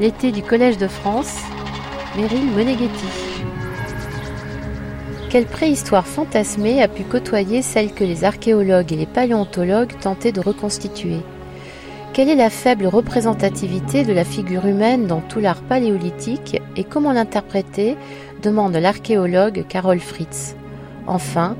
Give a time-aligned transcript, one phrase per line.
[0.00, 1.36] L'été du Collège de France,
[2.16, 3.06] Meryl Moneghetti.
[5.28, 10.40] Quelle préhistoire fantasmée a pu côtoyer celle que les archéologues et les paléontologues tentaient de
[10.40, 11.18] reconstituer?
[12.12, 17.12] Quelle est la faible représentativité de la figure humaine dans tout l'art paléolithique et comment
[17.12, 17.96] l'interpréter?
[18.42, 20.56] demande l'archéologue Carol Fritz.
[21.06, 21.56] Enfin,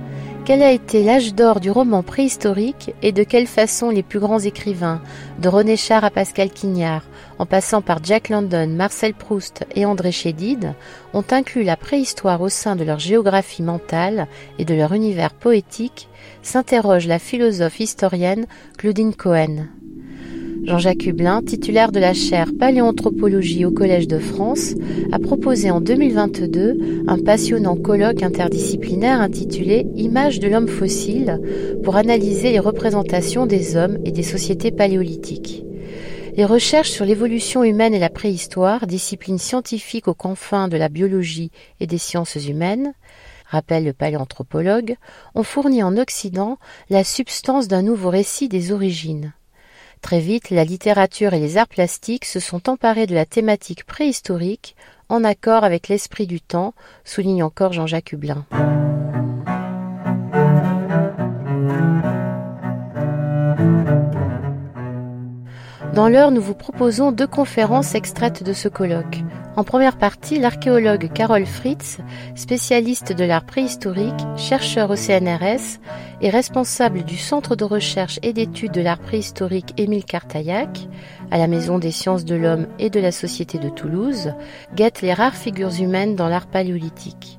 [0.48, 4.38] quel a été l'âge d'or du roman préhistorique et de quelle façon les plus grands
[4.38, 5.02] écrivains,
[5.43, 7.02] de René Char à Pascal Quignard,
[7.39, 10.72] en passant par Jack London, Marcel Proust et André Chédid,
[11.12, 14.26] ont inclus la préhistoire au sein de leur géographie mentale
[14.58, 16.08] et de leur univers poétique,
[16.42, 18.46] s'interroge la philosophe historienne
[18.78, 19.67] Claudine Cohen.
[20.68, 24.75] Jean-Jacques Hublin, titulaire de la chaire Paléanthropologie au Collège de France,
[25.13, 31.40] a proposé en 2022 un passionnant colloque interdisciplinaire intitulé Images de l'homme fossile
[31.82, 35.64] pour analyser les représentations des hommes et des sociétés paléolithiques.
[36.36, 41.51] Les recherches sur l'évolution humaine et la préhistoire, discipline scientifique aux confins de la biologie
[41.81, 42.92] et des sciences humaines,
[43.47, 44.97] rappelle le paléanthropologue,
[45.35, 46.59] ont fourni en Occident
[46.91, 49.33] la substance d'un nouveau récit des origines.
[50.01, 54.77] Très vite, la littérature et les arts plastiques se sont emparés de la thématique préhistorique
[55.09, 58.45] en accord avec l'esprit du temps, souligne encore Jean-Jacques Hublin.
[65.95, 69.19] Dans l'heure, nous vous proposons deux conférences extraites de ce colloque.
[69.59, 71.98] En première partie, l'archéologue Carole Fritz,
[72.37, 75.81] spécialiste de l'art préhistorique, chercheur au CNRS
[76.20, 80.86] et responsable du Centre de recherche et d'études de l'art préhistorique Émile Cartaillac,
[81.33, 84.33] à la Maison des sciences de l'homme et de la Société de Toulouse,
[84.77, 87.38] guette les rares figures humaines dans l'art paléolithique.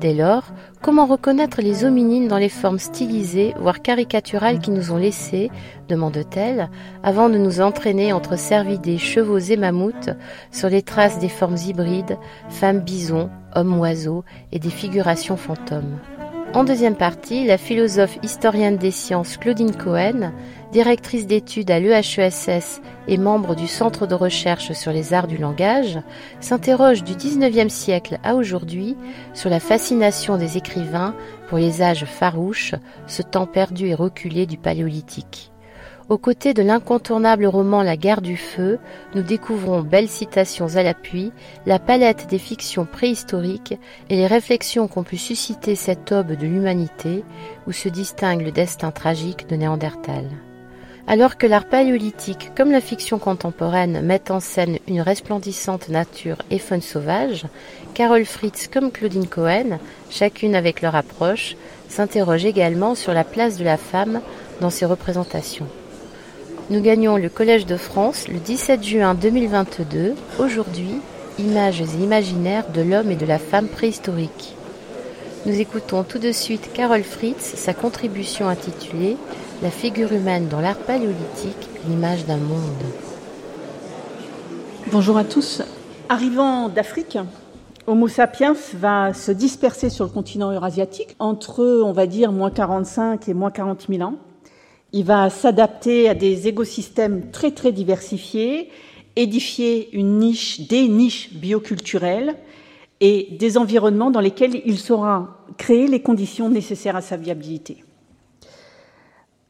[0.00, 0.44] Dès lors,
[0.80, 5.50] comment reconnaître les hominines dans les formes stylisées, voire caricaturales qui nous ont laissées,
[5.90, 6.70] demande-t-elle,
[7.02, 10.08] avant de nous entraîner entre cervidés, chevaux et mammouths
[10.52, 12.16] sur les traces des formes hybrides,
[12.48, 15.98] femmes bison, hommes oiseaux et des figurations fantômes?
[16.54, 20.32] En deuxième partie, la philosophe historienne des sciences Claudine Cohen,
[20.72, 25.98] directrice d'études à l'EHESS et membre du Centre de recherche sur les arts du langage,
[26.40, 28.96] s'interroge du XIXe siècle à aujourd'hui
[29.34, 31.14] sur la fascination des écrivains
[31.48, 32.74] pour les âges farouches,
[33.06, 35.50] ce temps perdu et reculé du paléolithique.
[36.10, 38.80] Aux côtés de l'incontournable roman La guerre du feu,
[39.14, 41.30] nous découvrons belles citations à l'appui,
[41.66, 43.78] la palette des fictions préhistoriques
[44.08, 47.24] et les réflexions qu'ont pu susciter cette aube de l'humanité
[47.68, 50.24] où se distingue le destin tragique de Néandertal.
[51.10, 56.60] Alors que l'art paléolithique, comme la fiction contemporaine, met en scène une resplendissante nature et
[56.60, 57.46] faune sauvage,
[57.94, 61.56] Carol Fritz comme Claudine Cohen, chacune avec leur approche,
[61.88, 64.20] s'interrogent également sur la place de la femme
[64.60, 65.66] dans ces représentations.
[66.70, 70.14] Nous gagnons le Collège de France le 17 juin 2022.
[70.38, 71.00] Aujourd'hui,
[71.40, 74.54] images et imaginaires de l'homme et de la femme préhistorique.
[75.44, 79.16] Nous écoutons tout de suite Carole Fritz, sa contribution intitulée
[79.62, 82.62] La figure humaine dans l'art paléolithique, l'image d'un monde.
[84.90, 85.60] Bonjour à tous.
[86.08, 87.18] Arrivant d'Afrique,
[87.86, 93.28] Homo sapiens va se disperser sur le continent eurasiatique entre, on va dire, moins 45
[93.28, 94.14] et moins 40 000 ans.
[94.92, 98.70] Il va s'adapter à des écosystèmes très très diversifiés,
[99.14, 102.34] édifier une niche, des niches bioculturelles
[103.00, 107.84] et des environnements dans lesquels il saura créer les conditions nécessaires à sa viabilité.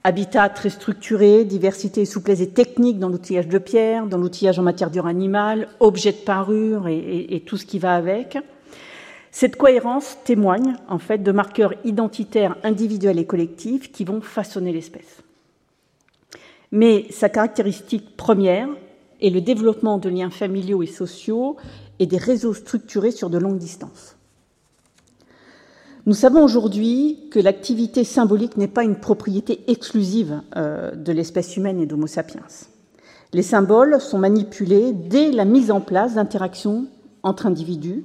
[0.02, 4.90] Habitat très structuré, diversité, souplesse et technique dans l'outillage de pierre, dans l'outillage en matière
[4.90, 8.38] dure animale, objets de parure et, et, tout ce qui va avec.
[9.30, 15.22] Cette cohérence témoigne en fait de marqueurs identitaires individuels et collectifs qui vont façonner l'espèce
[16.72, 18.68] mais sa caractéristique première
[19.20, 21.56] est le développement de liens familiaux et sociaux
[21.98, 24.16] et des réseaux structurés sur de longues distances.
[26.06, 31.78] Nous savons aujourd'hui que l'activité symbolique n'est pas une propriété exclusive euh, de l'espèce humaine
[31.78, 32.42] et d'Homo sapiens.
[33.32, 36.86] Les symboles sont manipulés dès la mise en place d'interactions
[37.22, 38.04] entre individus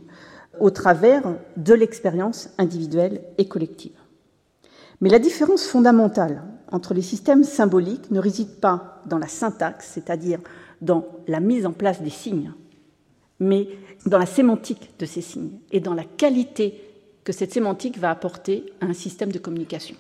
[0.60, 1.24] au travers
[1.56, 3.96] de l'expérience individuelle et collective.
[5.00, 10.40] Mais la différence fondamentale entre les systèmes symboliques ne réside pas dans la syntaxe, c'est-à-dire
[10.82, 12.54] dans la mise en place des signes,
[13.40, 13.70] mais
[14.06, 16.85] dans la sémantique de ces signes et dans la qualité
[17.26, 19.96] que cette sémantique va apporter à un système de communication.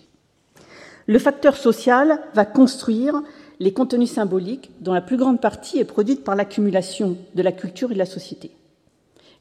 [1.07, 3.21] Le facteur social va construire
[3.59, 7.91] les contenus symboliques dont la plus grande partie est produite par l'accumulation de la culture
[7.91, 8.51] et de la société.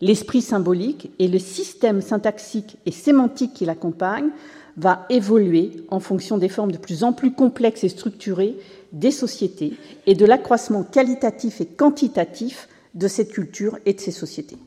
[0.00, 4.30] L'esprit symbolique et le système syntaxique et sémantique qui l'accompagne
[4.76, 8.56] va évoluer en fonction des formes de plus en plus complexes et structurées
[8.92, 9.74] des sociétés
[10.06, 14.58] et de l'accroissement qualitatif et quantitatif de cette culture et de ces sociétés.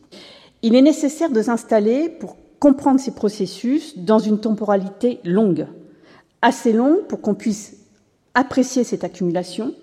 [0.62, 5.68] Il est nécessaire de s'installer pour comprendre ces processus dans une temporalité longue,
[6.42, 7.76] assez longue pour qu'on puisse
[8.34, 9.74] apprécier cette accumulation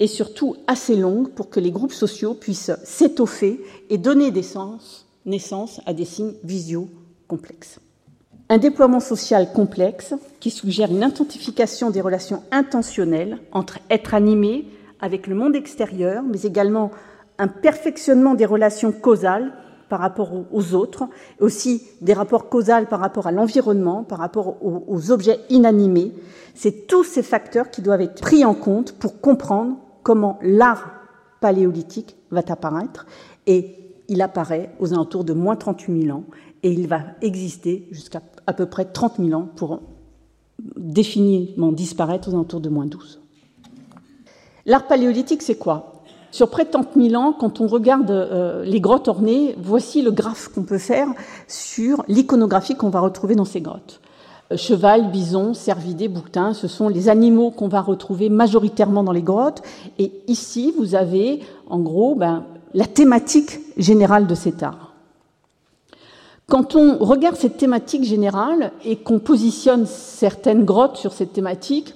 [0.00, 3.60] et surtout assez longue pour que les groupes sociaux puissent s'étoffer
[3.90, 6.88] et donner naissance à des signes visio
[7.28, 7.78] complexes.
[8.50, 14.66] Un déploiement social complexe qui suggère une intensification des relations intentionnelles entre être animé
[15.00, 16.90] avec le monde extérieur, mais également
[17.38, 19.52] un perfectionnement des relations causales
[19.88, 21.04] par rapport aux autres,
[21.40, 26.12] aussi des rapports causaux par rapport à l'environnement, par rapport aux, objets inanimés.
[26.54, 30.90] C'est tous ces facteurs qui doivent être pris en compte pour comprendre comment l'art
[31.40, 33.06] paléolithique va apparaître.
[33.46, 33.76] Et
[34.08, 36.24] il apparaît aux alentours de moins 38 000 ans
[36.62, 39.80] et il va exister jusqu'à à peu près 30 000 ans pour
[40.76, 43.20] définitivement disparaître aux alentours de moins 12.
[44.66, 45.93] L'art paléolithique, c'est quoi?
[46.34, 50.10] Sur près de 30 000 ans, quand on regarde euh, les grottes ornées, voici le
[50.10, 51.06] graphe qu'on peut faire
[51.46, 54.00] sur l'iconographie qu'on va retrouver dans ces grottes.
[54.50, 59.22] Euh, cheval, bison, cervidé, bouquetin, ce sont les animaux qu'on va retrouver majoritairement dans les
[59.22, 59.62] grottes.
[60.00, 61.38] Et ici, vous avez
[61.70, 62.42] en gros ben,
[62.74, 64.92] la thématique générale de cet art.
[66.48, 71.94] Quand on regarde cette thématique générale et qu'on positionne certaines grottes sur cette thématique,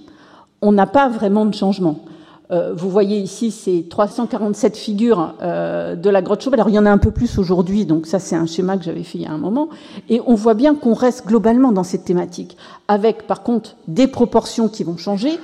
[0.62, 2.04] on n'a pas vraiment de changement.
[2.50, 6.56] Euh, vous voyez ici ces 347 figures euh, de la grotte Chauvet.
[6.56, 8.84] Alors il y en a un peu plus aujourd'hui, donc ça c'est un schéma que
[8.84, 9.68] j'avais fait il y a un moment.
[10.08, 12.56] Et on voit bien qu'on reste globalement dans cette thématique,
[12.88, 15.38] avec par contre des proportions qui vont changer.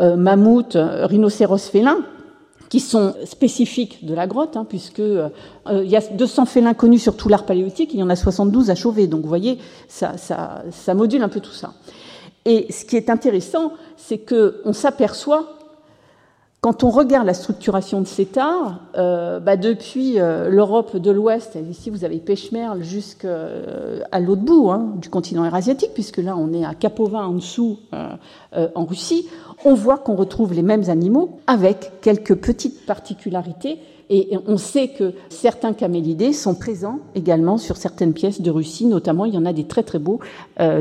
[0.00, 1.98] Euh, mammouth, rhinocéros félin,
[2.70, 7.14] qui sont spécifiques de la grotte, hein, puisque il y a 200 félins connus sur
[7.14, 9.06] tout l'art paléolithique, il y en a 72 à Chauvet.
[9.06, 9.58] Donc vous voyez,
[9.88, 10.14] ça,
[10.94, 11.74] module un peu tout ça.
[12.46, 15.61] Et ce qui est intéressant, c'est qu'on s'aperçoit
[16.62, 21.58] quand on regarde la structuration de cet art, euh, bah depuis euh, l'Europe de l'Ouest,
[21.68, 26.52] ici vous avez Pêche-Merle jusqu'à euh, l'autre bout hein, du continent eurasiatique, puisque là on
[26.52, 27.80] est à Kapovin en dessous
[28.52, 29.28] en Russie,
[29.64, 33.78] on voit qu'on retrouve les mêmes animaux avec quelques petites particularités.
[34.08, 39.24] Et on sait que certains camélidés sont présents également sur certaines pièces de Russie, notamment
[39.24, 40.20] il y en a des très très beaux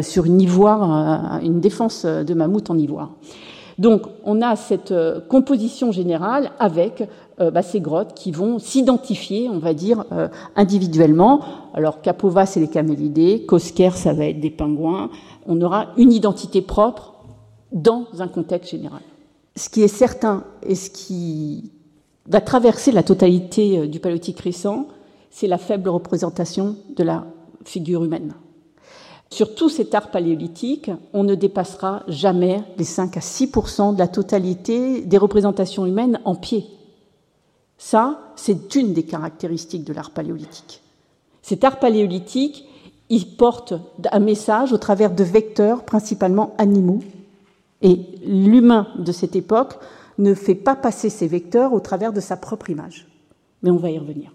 [0.01, 3.12] sur une ivoire, une défense de mammouth en ivoire.
[3.81, 9.50] Donc on a cette euh, composition générale avec euh, bah, ces grottes qui vont s'identifier,
[9.50, 11.42] on va dire, euh, individuellement.
[11.74, 15.10] Alors Capova, c'est les camélidés, Kosker, ça va être des pingouins.
[15.48, 17.16] On aura une identité propre
[17.72, 19.01] dans un contexte général.
[19.56, 21.72] Ce qui est certain et ce qui
[22.28, 24.89] va traverser la totalité du paléolithique récent,
[25.31, 27.25] c'est la faible représentation de la
[27.66, 28.36] figure humaine.
[29.31, 33.48] Sur tout cet art paléolithique, on ne dépassera jamais les 5 à 6
[33.94, 36.66] de la totalité des représentations humaines en pied.
[37.78, 40.81] Ça, c'est une des caractéristiques de l'art paléolithique.
[41.42, 42.68] Cet art paléolithique,
[43.07, 43.74] il porte
[44.12, 47.00] un message au travers de vecteurs principalement animaux.
[47.81, 49.80] Et l'humain de cette époque
[50.18, 53.07] ne fait pas passer ces vecteurs au travers de sa propre image.
[53.63, 54.31] Mais on va y revenir.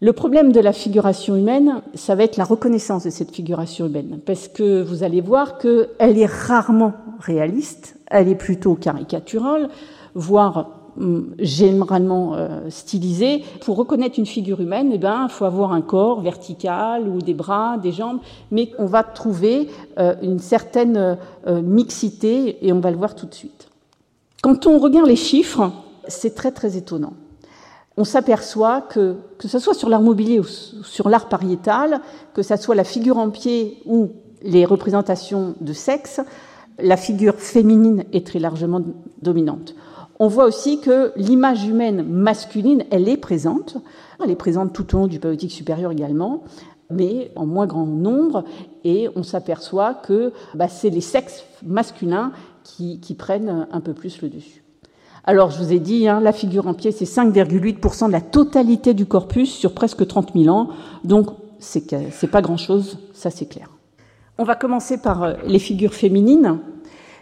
[0.00, 4.20] Le problème de la figuration humaine, ça va être la reconnaissance de cette figuration humaine,
[4.26, 9.70] parce que vous allez voir qu'elle est rarement réaliste, elle est plutôt caricaturale,
[10.14, 13.42] voire hum, généralement euh, stylisée.
[13.62, 17.32] Pour reconnaître une figure humaine, eh ben, il faut avoir un corps vertical ou des
[17.32, 18.18] bras, des jambes,
[18.50, 23.24] mais on va trouver euh, une certaine euh, mixité et on va le voir tout
[23.24, 23.70] de suite.
[24.42, 25.72] Quand on regarde les chiffres,
[26.06, 27.14] c'est très très étonnant
[27.96, 32.00] on s'aperçoit que, que ce soit sur l'art mobilier ou sur l'art pariétal,
[32.34, 34.10] que ce soit la figure en pied ou
[34.42, 36.20] les représentations de sexe,
[36.78, 38.82] la figure féminine est très largement
[39.22, 39.74] dominante.
[40.18, 43.76] On voit aussi que l'image humaine masculine, elle est présente.
[44.22, 46.44] Elle est présente tout au long du paléolithique supérieur également,
[46.90, 48.44] mais en moins grand nombre.
[48.84, 54.22] Et on s'aperçoit que bah, c'est les sexes masculins qui, qui prennent un peu plus
[54.22, 54.65] le dessus.
[55.28, 58.94] Alors, je vous ai dit, hein, la figure en pied, c'est 5,8% de la totalité
[58.94, 60.68] du corpus sur presque 30 000 ans.
[61.02, 63.68] Donc, c'est pas grand-chose, ça c'est clair.
[64.38, 66.60] On va commencer par euh, les figures féminines.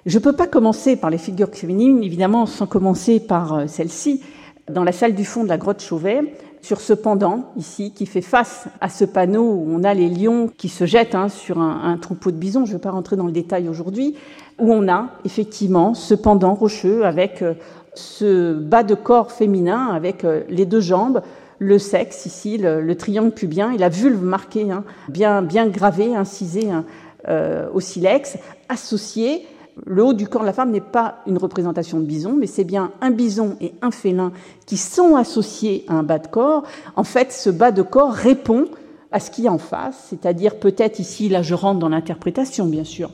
[0.04, 4.22] Je ne peux pas commencer par les figures féminines, évidemment, sans commencer par euh, celle-ci.
[4.70, 6.34] Dans la salle du fond de la grotte Chauvet,
[6.64, 10.50] sur ce pendant ici, qui fait face à ce panneau où on a les lions
[10.56, 13.26] qui se jettent hein, sur un, troupeau de bisons, je ne vais pas rentrer dans
[13.26, 14.16] le détail aujourd'hui,
[14.58, 17.54] où on a effectivement ce pendant rocheux avec euh,
[17.94, 21.22] ce bas de corps féminin avec euh, les deux jambes
[21.58, 26.70] le sexe ici, le, triangle pubien et la vulve marquée, hein, bien, bien gravée, incisée
[26.70, 26.84] hein,
[27.28, 28.36] euh, au silex,
[28.68, 29.46] associée.
[29.86, 32.64] Le haut du corps de la femme n'est pas une représentation de bison, mais c'est
[32.64, 34.32] bien un bison et un félin
[34.66, 36.64] qui sont associés à un bas de corps.
[36.96, 38.66] En fait, ce bas de corps répond
[39.14, 42.66] à ce qu'il y a en face, c'est-à-dire peut-être ici, là je rentre dans l'interprétation
[42.66, 43.10] bien sûr,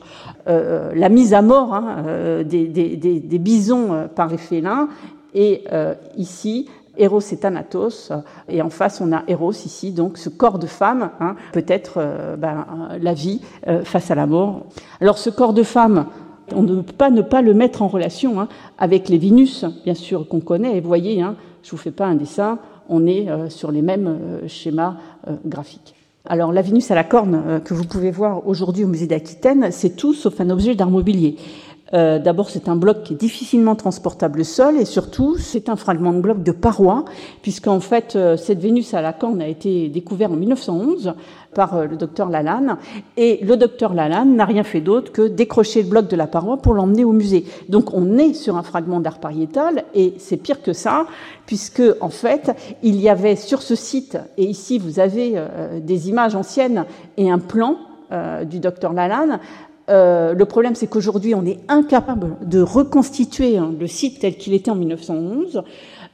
[0.47, 4.89] euh, la mise à mort hein, euh, des, des, bisons euh, par les félins,
[5.35, 5.63] et
[6.17, 6.67] ici
[6.97, 8.11] Eros et Thanatos,
[8.49, 12.03] et en face on a Eros ici, donc ce corps de femme, hein, peut-être
[12.37, 12.65] ben,
[12.99, 13.39] la vie
[13.85, 14.65] face à la mort.
[14.99, 16.07] Alors ce corps de femme,
[16.53, 19.93] on ne peut pas ne pas le mettre en relation hein, avec les Vénus, bien
[19.93, 22.59] sûr, qu'on connaît, et vous voyez, hein, je vous fais pas un dessin,
[22.91, 24.97] on est sur les mêmes schémas
[25.45, 25.95] graphiques.
[26.25, 29.69] Alors la Vénus à la corne euh, que vous pouvez voir aujourd'hui au musée d'Aquitaine,
[29.71, 31.35] c'est tout sauf un objet d'art mobilier.
[31.93, 36.13] Euh, d'abord, c'est un bloc qui est difficilement transportable seul et surtout, c'est un fragment
[36.13, 37.05] de bloc de paroi,
[37.41, 41.13] puisqu'en fait, euh, cette Vénus à la corne a été découverte en 1911
[41.53, 42.77] par euh, le docteur Lalanne.
[43.17, 46.57] Et le docteur Lalanne n'a rien fait d'autre que décrocher le bloc de la paroi
[46.57, 47.45] pour l'emmener au musée.
[47.67, 51.05] Donc on est sur un fragment d'art pariétal et c'est pire que ça,
[51.45, 55.35] puisque en fait, il y avait sur ce site, et ici vous avez
[55.81, 56.85] des images anciennes
[57.17, 57.77] et un plan
[58.11, 59.39] euh, du docteur Lalanne,
[59.87, 64.71] le problème, c'est qu'aujourd'hui, on est incapable de reconstituer hein, le site tel qu'il était
[64.71, 65.63] en 1911,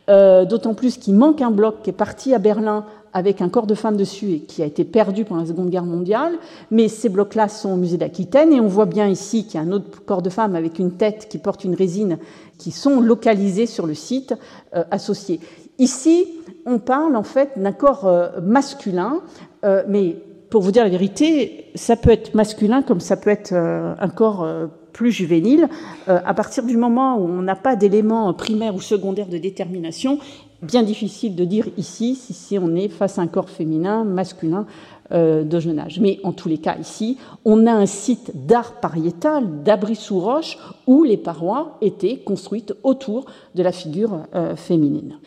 [0.07, 2.85] d'autant plus qu'il manque un bloc qui est parti à Berlin
[3.17, 5.85] avec un corps de femme dessus et qui a été perdu pendant la Seconde Guerre
[5.85, 6.33] mondiale.
[6.69, 9.65] Mais ces blocs-là sont au musée d'Aquitaine et on voit bien ici qu'il y a
[9.65, 12.19] un autre corps de femme avec une tête qui porte une résine
[12.59, 14.35] qui sont localisés sur le site
[14.75, 15.39] euh, associé.
[15.79, 16.27] Ici,
[16.65, 19.21] on parle en fait d'un corps euh, masculin,
[19.63, 20.17] euh, mais
[20.49, 24.47] pour vous dire la vérité, ça peut être masculin comme ça peut être un corps
[24.93, 25.67] plus juvénile.
[26.07, 30.19] à partir du moment où on n'a pas d'éléments primaires ou secondaires de détermination,
[30.61, 34.65] bien difficile de dire ici si, on est face à un corps féminin, masculin
[35.11, 35.99] euh, de jeune âge.
[35.99, 40.57] Mais en tous les cas, ici, on a un site d'art pariétal, d'abri sous roche,
[40.85, 43.25] où les parois étaient construites autour
[43.55, 45.19] de la figure euh, féminine.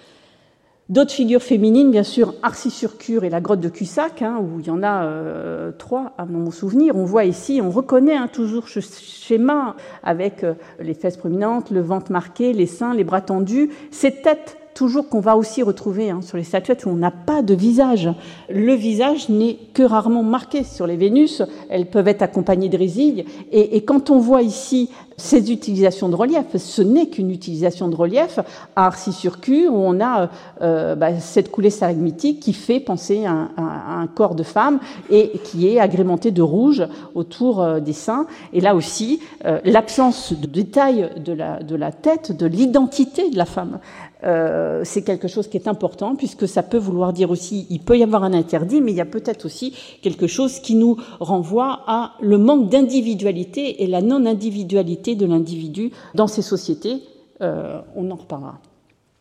[0.90, 4.70] D'autres figures féminines, bien sûr, Arcy-sur-Cure et la grotte de Cussac, hein, où il y
[4.70, 6.97] en a euh, trois, à mon souvenir.
[6.97, 10.44] On voit ici, on reconnaît hein, toujours ce schéma avec
[10.80, 15.20] les fesses prominentes, le ventre marqué, les seins, les bras tendus, ces têtes toujours qu'on
[15.20, 18.08] va aussi retrouver hein, sur les statuettes où on n'a pas de visage.
[18.49, 21.42] Le visage n'est que rarement marqué sur les Vénus.
[21.68, 23.26] Elles peuvent être accompagnées de résilles.
[23.52, 28.38] Et, quand on voit ici ces utilisations de relief, ce n'est qu'une utilisation de relief
[28.75, 30.30] à Arcy-sur-Cure où on a
[30.62, 35.68] euh, bah, cette coulée stalagmitique qui fait penser à un, corps de femme et qui
[35.68, 38.26] est agrémenté de rouge autour euh, des seins.
[38.54, 43.37] Et là aussi, euh, l'absence de détail de la, de la tête, de l'identité de
[43.37, 43.78] la femme.
[44.24, 47.98] Euh, c'est quelque chose qui est important puisque ça peut vouloir dire aussi il peut
[47.98, 51.80] y avoir un interdit, mais il y a peut-être aussi quelque chose qui nous renvoie
[51.86, 57.02] à le manque d'individualité et la non-individualité de l'individu dans ces sociétés.
[57.40, 58.58] Euh, on en reparlera.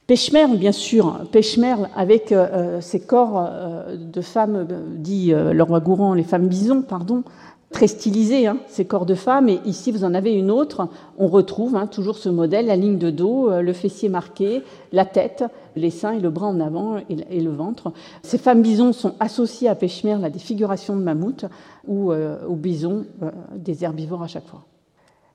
[0.05, 3.47] Pêchemerle, bien sûr, Pêchemerle avec euh, ces corps
[3.93, 7.23] de femmes, dit le roi Gourand, les femmes bisons, pardon,
[7.71, 9.49] très stylisé, hein, ces corps de femmes.
[9.49, 10.87] Et ici, vous en avez une autre.
[11.17, 15.05] On retrouve hein, toujours ce modèle, la ligne de dos, euh, le fessier marqué, la
[15.05, 15.43] tête,
[15.75, 17.93] les seins et le bras en avant et, le ventre.
[18.23, 21.45] Ces femmes bisons sont associées à Pêchemerle à des figurations de mammouth
[21.87, 24.65] ou euh, aux bisons euh, des herbivores à chaque fois.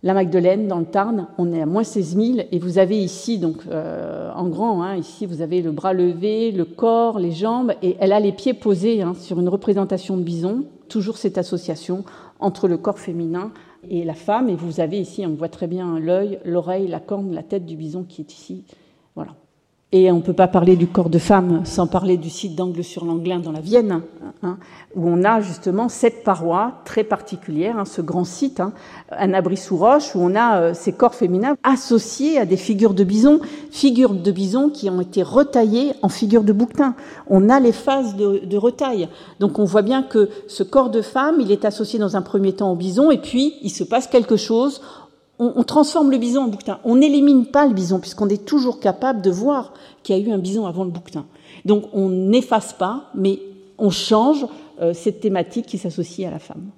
[0.03, 3.39] La Magdeleine, dans le Tarn, on est à moins 16 000 et vous avez ici,
[3.39, 7.97] donc en grand, hein, ici vous avez le bras levé, le corps, les jambes et
[8.01, 10.65] elle a les pieds posés sur une représentation de bison.
[10.91, 12.05] Toujours cette association
[12.45, 13.53] entre le corps féminin
[13.89, 14.49] et la femme.
[14.49, 17.77] Et vous avez ici, on voit très bien l'œil, l'oreille, la corne, la tête du
[17.77, 18.65] bison qui est ici.
[19.93, 22.83] Et on ne peut pas parler du corps de femme sans parler du site d'Angle
[22.83, 24.03] sur l'Anglin dans la Vienne,
[24.43, 24.57] hein,
[24.97, 28.73] où on a justement cette paroi très particulière, hein, ce grand site, hein,
[29.13, 32.93] un abri sous roche, où on a euh, ces corps féminins associés à des figures
[32.93, 33.39] de bison,
[33.71, 36.97] figures de bison qui ont été retaillées en figures de bouquetin.
[37.29, 39.09] On a les phases de, de retaille.
[39.39, 42.53] Donc on voit bien que ce corps de femme, il est associé dans un premier
[42.53, 44.81] temps au bison, et puis il se passe quelque chose
[45.39, 46.79] on, transforme le bison en bouquetin.
[46.85, 49.73] On n'élimine pas le bison puisqu'on est toujours capable de voir
[50.03, 51.27] qu'il y a eu un bison avant le bouquetin.
[51.65, 53.41] Donc on n'efface pas, mais
[53.79, 54.47] on change
[54.81, 56.71] euh, cette thématique qui s'associe à la femme.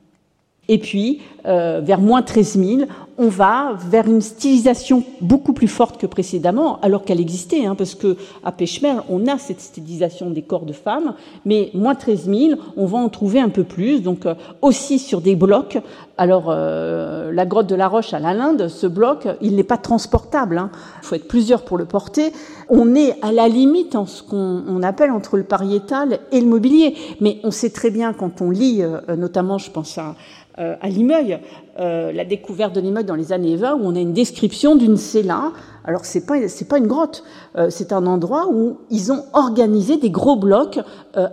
[0.68, 2.80] Et puis, euh, vers moins 13 000,
[3.18, 7.94] on va vers une stylisation beaucoup plus forte que précédemment, alors qu'elle existait, hein, parce
[7.94, 12.60] que à Pêchemer, on a cette stylisation des corps de femmes, mais moins 13 000,
[12.76, 15.78] on va en trouver un peu plus, donc euh, aussi sur des blocs.
[16.18, 19.76] Alors, euh, la grotte de la Roche à la Linde, ce bloc, il n'est pas
[19.76, 20.58] transportable.
[20.58, 20.70] Hein.
[21.02, 22.32] Il faut être plusieurs pour le porter.
[22.68, 26.94] On est à la limite en ce qu'on appelle entre le pariétal et le mobilier.
[27.20, 30.14] Mais on sait très bien quand on lit, euh, notamment, je pense à,
[30.56, 31.38] à Limeuil,
[31.78, 34.96] euh, la découverte de Limeuil dans les années 20, où on a une description d'une
[34.96, 35.52] cella.
[35.84, 37.22] Alors c'est pas c'est pas une grotte,
[37.56, 40.80] euh, c'est un endroit où ils ont organisé des gros blocs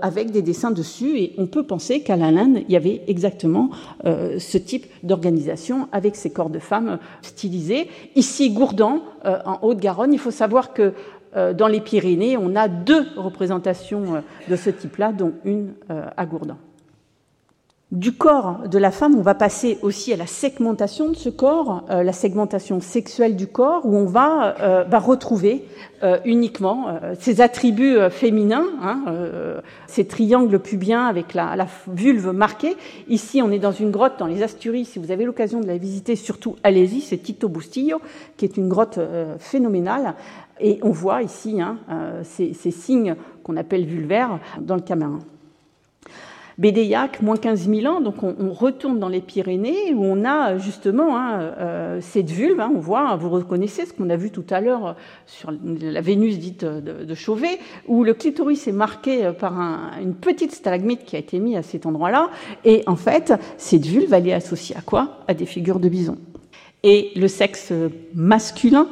[0.01, 3.69] avec des dessins dessus, et on peut penser qu'à la Linde il y avait exactement
[4.03, 7.89] ce type d'organisation avec ces corps de femmes stylisés.
[8.15, 10.93] Ici Gourdan, en Haute-Garonne, il faut savoir que
[11.35, 16.57] dans les Pyrénées, on a deux représentations de ce type-là, dont une à Gourdan
[17.93, 21.85] du corps de la femme, on va passer aussi à la segmentation de ce corps,
[21.91, 25.63] euh, la segmentation sexuelle du corps, où on va, euh, retrouver
[26.01, 26.87] euh, uniquement
[27.19, 29.03] ces attributs féminins, hein,
[29.85, 32.75] ces triangles pubiens avec la, la, vulve marquée.
[33.09, 34.85] Ici, on est dans une grotte dans les Asturies.
[34.85, 37.01] Si vous avez l'occasion de la visiter, surtout allez-y.
[37.01, 38.01] C'est Tito Bustillo,
[38.37, 38.99] qui est une grotte
[39.39, 40.15] phénoménale.
[40.59, 41.77] Et on voit ici hein,
[42.23, 45.19] ces, ces signes qu'on appelle vulvaires dans le Cameroun.
[46.57, 51.17] Bédéiac, moins 15 000 ans, donc on, retourne dans les Pyrénées où on a justement
[51.17, 54.61] hein, euh, cette vulve, hein, on voit, vous reconnaissez ce qu'on a vu tout à
[54.61, 54.95] l'heure
[55.25, 59.53] sur la Vénus dite de, Chauvet, où le clitoris est marqué par
[60.01, 62.29] une petite stalagmite qui a été mise à cet endroit-là,
[62.65, 65.19] et en fait, cette vulve, elle est associée à quoi?
[65.27, 66.17] À des figures de bison.
[66.83, 67.71] Et le sexe
[68.13, 68.87] masculin,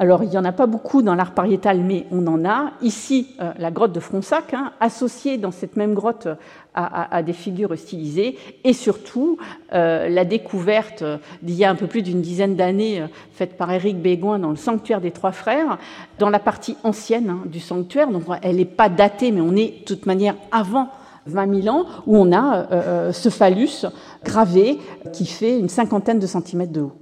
[0.00, 2.70] alors, il n'y en a pas beaucoup dans l'art pariétal, mais on en a.
[2.80, 6.26] Ici, euh, la grotte de Fronsac, hein, associée dans cette même grotte
[6.74, 9.36] à, des figures stylisées, et surtout
[9.74, 11.04] euh, la découverte
[11.42, 14.48] d'il y a un peu plus d'une dizaine d'années, euh, faite par Éric Bégoin dans
[14.48, 15.76] le sanctuaire des Trois Frères,
[16.18, 18.10] dans la partie ancienne hein, du sanctuaire.
[18.10, 20.88] Donc, elle n'est pas datée, mais on est de toute manière avant
[21.26, 23.84] 20 000 ans, où on a ce phallus
[24.24, 24.78] gravé
[25.12, 26.92] qui fait une cinquantaine de centimètres de haut.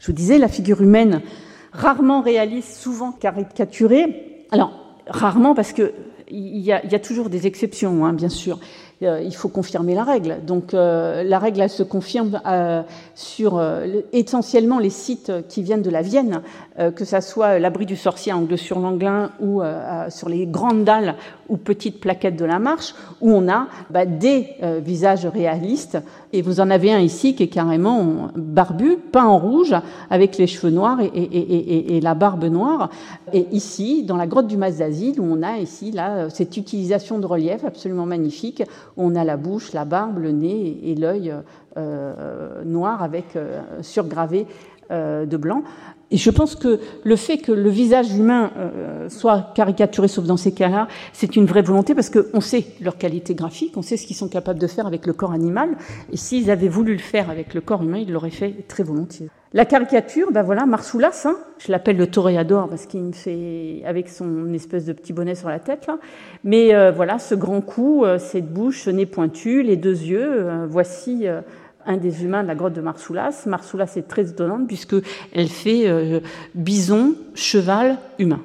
[0.00, 1.22] Je vous disais, la figure humaine
[1.76, 4.46] rarement réaliste, souvent caricaturé.
[4.50, 4.72] Alors,
[5.06, 5.92] rarement parce que
[6.28, 8.58] il y, a, toujours des exceptions, hein, bien sûr.
[9.02, 10.38] Euh, il faut confirmer la règle.
[10.44, 12.82] Donc euh, la règle, elle se confirme euh,
[13.14, 13.62] sur
[14.12, 16.42] essentiellement les sites qui viennent de la Vienne,
[16.96, 19.62] que ça soit l'abri du sorcier à Angle-sur-Langlin ou
[20.08, 21.16] sur les grandes dalles
[21.48, 25.98] ou petites plaquettes de la Marche, où on a bah, des visages réalistes.
[26.32, 29.74] Et vous en avez un ici qui est carrément barbu, peint en rouge,
[30.10, 32.90] avec les cheveux noirs et, la barbe noire.
[33.32, 35.94] Et ici, dans la grotte du Mas d'Asile, où on a ici
[36.28, 38.62] cette utilisation de relief absolument magnifique,
[38.96, 41.34] on a la bouche, la barbe, le nez et, l'œil
[41.76, 45.62] euh, noir avec euh, surgravé euh, de blanc.
[46.12, 48.52] Et je pense que le fait que le visage humain
[49.08, 53.34] soit caricaturé, sauf dans ces cas-là, c'est une vraie volonté parce qu'on sait leur qualité
[53.34, 55.76] graphique, on sait ce qu'ils sont capables de faire avec le corps animal.
[56.12, 59.28] Et s'ils avaient voulu le faire avec le corps humain, ils l'auraient fait très volontiers.
[59.56, 64.08] La caricature, ben voilà, Marsoulas, hein, je l'appelle le toréador parce qu'il me fait avec
[64.10, 65.88] son espèce de petit bonnet sur la tête.
[66.44, 70.28] Mais euh, voilà, ce grand cou, euh, cette bouche, ce nez pointu, les deux yeux.
[70.30, 71.26] Euh, voici
[71.86, 73.44] un des humains de la grotte de Marsoulas.
[73.46, 74.96] Marsoulas est très étonnante puisque
[75.32, 75.86] elle fait
[76.54, 78.40] bison, cheval, humain.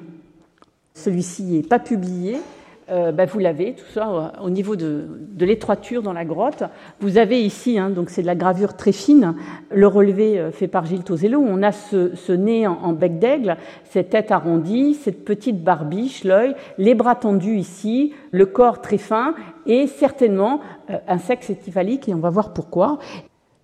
[0.94, 2.36] Celui-ci n'est pas publié,
[2.90, 5.06] euh, bah, vous l'avez, tout ça euh, au niveau de,
[5.38, 6.64] l'étroiture dans la grotte.
[7.00, 9.34] Vous avez ici, hein, donc c'est de la gravure très fine,
[9.70, 11.40] le relevé euh, fait par Gilles Tosello.
[11.40, 16.94] On a ce, nez en, bec d'aigle, cette tête arrondie, cette petite barbiche, l'œil, les
[16.94, 20.60] bras tendus ici, le corps très fin et certainement
[21.06, 22.98] un sexe étiphalique et on va voir pourquoi.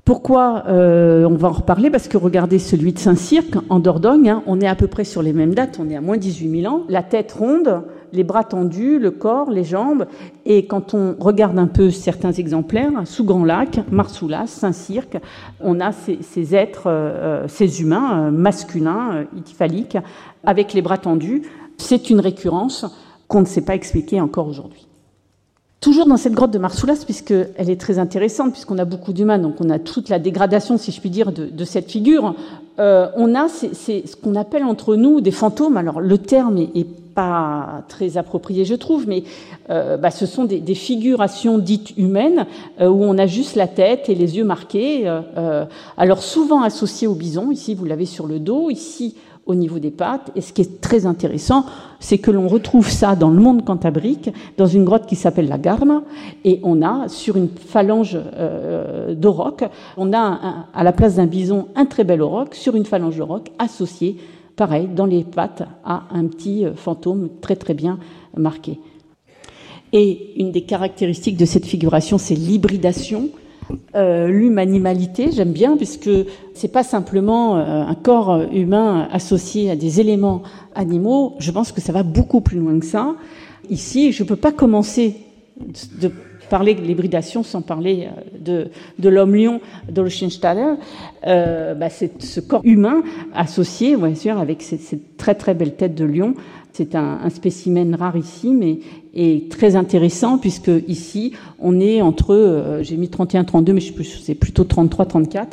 [0.08, 1.90] Pourquoi On va en reparler?
[1.90, 5.20] Parce que regardez celui de Saint-Cirque en Dordogne, hein, on est à peu près sur
[5.20, 6.84] les mêmes dates, on est à moins 18 000 ans.
[6.88, 7.82] La tête ronde,
[8.14, 10.06] les bras tendus, le corps, les jambes.
[10.46, 15.18] Et quand on regarde un peu certains exemplaires, sous Grand Lac, Marsoulas, Saint-Cirque,
[15.60, 19.98] on a ces, êtres, euh, euh, ces humains euh, masculins, ityphaliques,
[20.42, 21.42] avec les bras tendus.
[21.76, 22.86] C'est une récurrence
[23.28, 24.87] qu'on ne sait pas expliquer encore aujourd'hui.
[25.80, 29.60] Toujours dans cette grotte de Marsoulas, puisqu'elle est très intéressante, puisqu'on a beaucoup d'humains, donc
[29.60, 32.34] on a toute la dégradation, si je puis dire, de, cette figure,
[32.78, 35.76] on a ce qu'on appelle entre nous des fantômes.
[35.76, 39.22] Alors le terme est pas très approprié, je trouve, mais
[39.68, 42.46] bah, ce sont des, figurations dites humaines
[42.80, 45.08] où on a juste la tête et les yeux marqués.
[45.96, 47.52] alors souvent associés au bison.
[47.52, 48.68] Ici, vous l'avez sur le dos.
[48.68, 49.14] Ici,
[49.48, 50.30] au niveau des pattes.
[50.36, 51.64] Et ce qui est très intéressant,
[51.98, 55.58] c'est que l'on retrouve ça dans le monde cantabrique, dans une grotte qui s'appelle la
[55.58, 56.02] Garma,
[56.44, 59.64] et on a sur une phalange euh, d'auroch,
[59.96, 63.46] on a à la place d'un bison un très bel auroch sur une phalange d'auroch
[63.58, 64.18] associé,
[64.54, 67.98] pareil, dans les pattes à un petit euh, fantôme très très bien
[68.36, 68.78] marqué.
[69.92, 73.30] Et une des caractéristiques de cette figuration, c'est l'hybridation.
[73.94, 76.10] Euh, l'humanimalité, j'aime bien, puisque
[76.54, 80.42] c'est pas simplement euh, un corps humain associé à des éléments
[80.74, 81.34] animaux.
[81.38, 83.14] Je pense que ça va beaucoup plus loin que ça.
[83.70, 85.16] Ici, je peux pas commencer
[86.00, 86.10] de
[86.48, 90.74] parler de l'hybridation sans parler euh, de, de l'homme-lion d'Olschenstaller.
[91.26, 93.02] Euh, bah, c'est ce corps humain
[93.34, 96.34] associé, bien sûr, avec cette, très très belle tête de lion.
[96.72, 98.78] C'est un, un spécimen rare ici, mais
[99.18, 104.34] est très intéressant puisque ici on est entre, euh, j'ai mis 31-32, mais je c'est
[104.34, 105.46] plutôt 33-34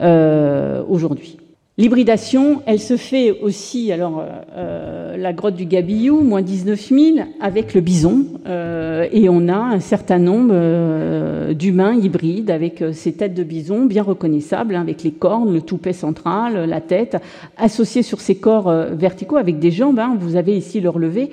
[0.00, 1.36] euh, aujourd'hui.
[1.78, 4.22] L'hybridation, elle se fait aussi, alors
[4.54, 9.80] euh, la grotte du Gabillou, moins 19 000, avec le bison, et on a un
[9.80, 15.54] certain nombre d'humains hybrides avec ces têtes de bison bien reconnaissables, hein, avec les cornes,
[15.54, 17.16] le toupet central, la tête,
[17.56, 20.00] associés sur ces corps verticaux avec des jambes.
[20.00, 21.30] Hein, vous avez ici le relevé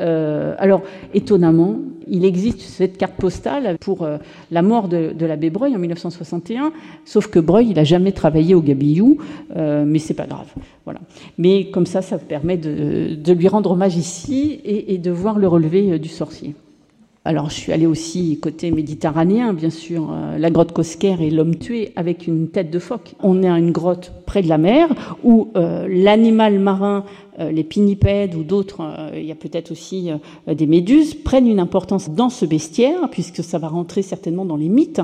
[0.00, 0.82] euh, alors,
[1.14, 1.76] étonnamment,
[2.10, 4.18] il existe cette carte postale pour euh,
[4.50, 6.72] la mort de, l'abbé Breuil en 1961,
[7.04, 9.18] sauf que Breuil, il n'a jamais travaillé au Gabillou,
[9.56, 10.52] euh, mais c'est pas grave.
[10.84, 11.00] Voilà.
[11.36, 15.38] Mais comme ça, ça permet de, de lui rendre hommage ici et, et de voir
[15.38, 16.54] le relevé euh, du sorcier.
[17.28, 21.56] Alors, je suis allée aussi côté méditerranéen, bien sûr, euh, la grotte Cosquer et l'homme
[21.56, 23.12] tué avec une tête de phoque.
[23.22, 24.88] On est à une grotte près de la mer
[25.22, 27.04] où euh, l'animal marin,
[27.38, 28.80] euh, les pinnipèdes ou d'autres,
[29.14, 30.08] il y a peut-être aussi
[30.46, 34.70] des méduses, prennent une importance dans ce bestiaire puisque ça va rentrer certainement dans les
[34.70, 35.02] mythes.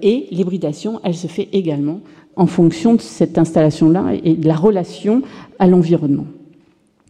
[0.00, 2.02] Et l'hybridation, elle se fait également
[2.36, 5.22] en fonction de cette installation-là et de la relation
[5.58, 6.26] à l'environnement.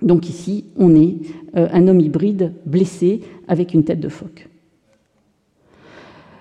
[0.01, 1.17] Donc ici, on est
[1.55, 4.49] un homme hybride blessé avec une tête de phoque.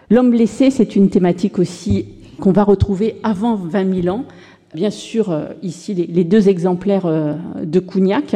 [0.10, 2.06] L'homme blessé, c'est une thématique aussi
[2.40, 4.26] qu'on va retrouver avant 20 000 ans.
[4.74, 8.36] Bien sûr, euh, ici, les deux exemplaires euh, de Cougnac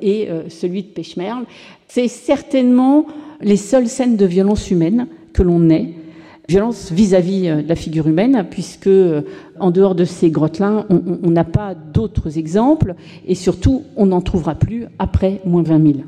[0.00, 1.44] et euh, celui de Pechmerle.
[1.88, 3.06] C'est certainement
[3.40, 5.94] les seules scènes de violence humaine que l'on ait.
[6.48, 8.90] Violence vis-à-vis de la figure humaine, puisque
[9.60, 14.56] en dehors de ces grottes-là, on n'a pas d'autres exemples, et surtout, on n'en trouvera
[14.56, 15.98] plus après moins 20 000.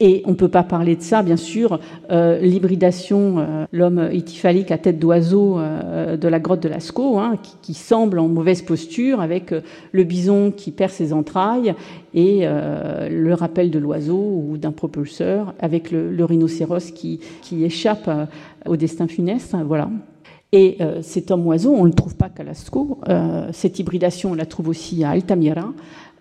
[0.00, 1.80] Et on ne peut pas parler de ça, bien sûr,
[2.10, 7.34] euh, l'hybridation, euh, l'homme ityphalique à tête d'oiseau euh, de la grotte de Lascaux, hein,
[7.62, 9.52] qui, semble en mauvaise posture, avec
[9.92, 11.74] le bison qui perd ses entrailles
[12.14, 18.10] et le rappel de l'oiseau ou d'un propulseur, avec le, rhinocéros qui, qui échappe
[18.66, 19.54] au destin funeste.
[19.66, 19.90] Voilà.
[20.52, 22.98] Et cet homme oiseau, on ne le trouve pas qu'à Lascaux.
[23.52, 25.72] cette hybridation, on la trouve aussi à Altamira.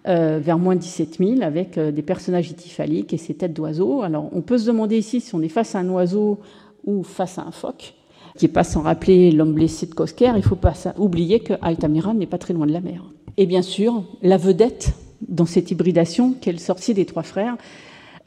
[0.08, 4.04] Euh, vers moins 17 000 avec euh, des personnages ityphaliques et ses têtes d'oiseaux.
[4.04, 6.40] Alors on peut se demander ici si on est face à un oiseau
[6.86, 7.94] ou face à un phoque,
[8.38, 10.28] qui n'est pas sans rappeler l'homme blessé de Cosquer.
[10.28, 13.04] Il ne faut pas oublier que Altamira n'est pas très loin de la mer.
[13.36, 14.94] Et bien sûr, la vedette
[15.28, 17.58] dans cette hybridation, qui est le sorcier des trois frères,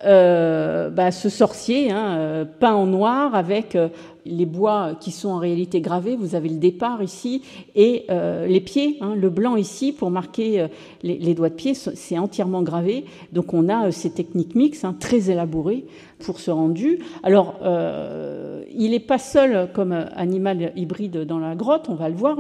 [0.04, 3.78] euh, bah, ce sorcier hein, peint en noir avec
[4.24, 6.16] les bois qui sont en réalité gravés.
[6.16, 7.42] Vous avez le départ ici
[7.74, 10.66] et euh, les pieds, hein, le blanc ici pour marquer
[11.02, 13.04] les, les, doigts de pied, c'est entièrement gravé.
[13.32, 15.84] Donc on a ces techniques mixtes hein, très élaborées
[16.18, 16.98] pour ce rendu.
[17.22, 17.58] Alors
[18.72, 22.38] il n'est pas seul comme animal hybride dans la grotte, on va le voir.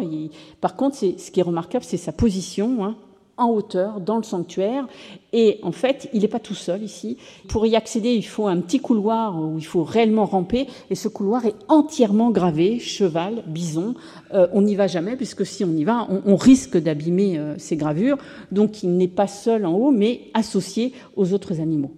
[0.60, 2.84] Par contre, ce qui est remarquable, c'est sa position.
[2.84, 2.96] Hein,
[3.36, 4.86] en hauteur dans le sanctuaire.
[5.32, 7.16] Et en fait, il n'est pas tout seul ici.
[7.48, 10.66] Pour y accéder, il faut un petit couloir où il faut réellement ramper.
[10.90, 13.94] Et ce couloir est entièrement gravé, cheval, bison.
[14.34, 17.76] Euh, on n'y va jamais, puisque si on y va, on, risque d'abîmer euh, ces
[17.76, 18.18] gravures.
[18.50, 21.92] Donc il n'est pas seul en haut, mais associé aux autres animaux.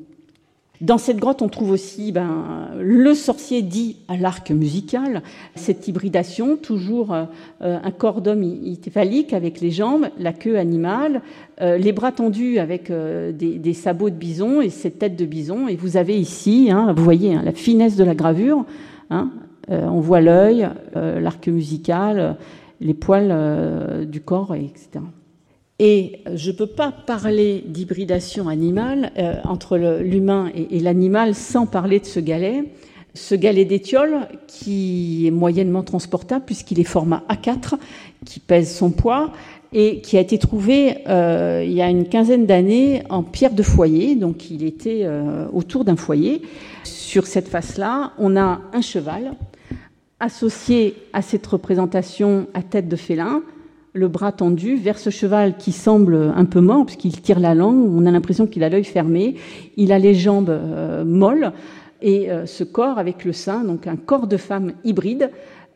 [0.82, 5.22] Dans cette grotte, on trouve aussi ben, le sorcier dit à l'arc musical,
[5.54, 7.26] cette hybridation, toujours euh,
[7.60, 11.22] un corps d'homme itéphalique avec les jambes, la queue animale,
[11.60, 15.68] euh, les bras tendus avec euh, des, sabots de bison et cette tête de bison.
[15.68, 18.66] Et vous avez ici, hein, vous voyez hein, la finesse de la gravure,
[19.10, 19.30] hein,
[19.68, 22.36] on voit l'œil, l'arc musical,
[22.80, 25.00] les poils du corps, etc.
[25.84, 31.98] Et je ne peux pas parler d'hybridation animale euh, entre l'humain et, l'animal sans parler
[31.98, 32.66] de ce galet.
[33.14, 37.74] Ce galet d'étiole qui est moyennement transportable puisqu'il est format A4,
[38.24, 39.32] qui pèse son poids
[39.72, 43.64] et qui a été trouvé euh, il y a une quinzaine d'années en pierre de
[43.64, 46.42] foyer, donc il était euh, autour d'un foyer.
[46.84, 49.34] Sur cette face-là, on a un cheval
[50.20, 53.42] associé à cette représentation à tête de félin,
[53.94, 57.90] le bras tendu vers ce cheval qui semble un peu mort puisqu'il tire la langue,
[57.94, 59.36] on a l'impression qu'il a l'œil fermé,
[59.76, 61.52] il a les jambes euh, molles
[62.00, 65.30] et ce corps avec le sein, donc un corps de femme hybride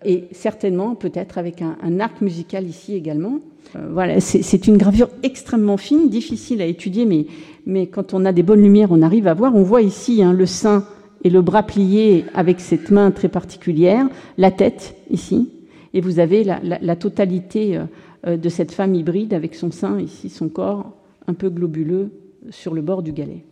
[0.04, 3.40] et certainement peut-être avec un, arc musical ici également.
[3.74, 7.26] Euh, voilà, c'est une gravure extrêmement fine, difficile à étudier, mais,
[7.66, 9.54] mais quand on a des bonnes lumières, on arrive à voir.
[9.54, 10.84] On voit ici hein, le sein
[11.24, 14.06] et le bras plié avec cette main très particulière,
[14.38, 15.48] la tête ici,
[15.94, 17.86] et vous avez la, totalité euh, euh,
[18.24, 20.92] de cette femme hybride avec son sein ici, son corps
[21.26, 22.10] un peu globuleux
[22.50, 23.44] sur le bord du galet.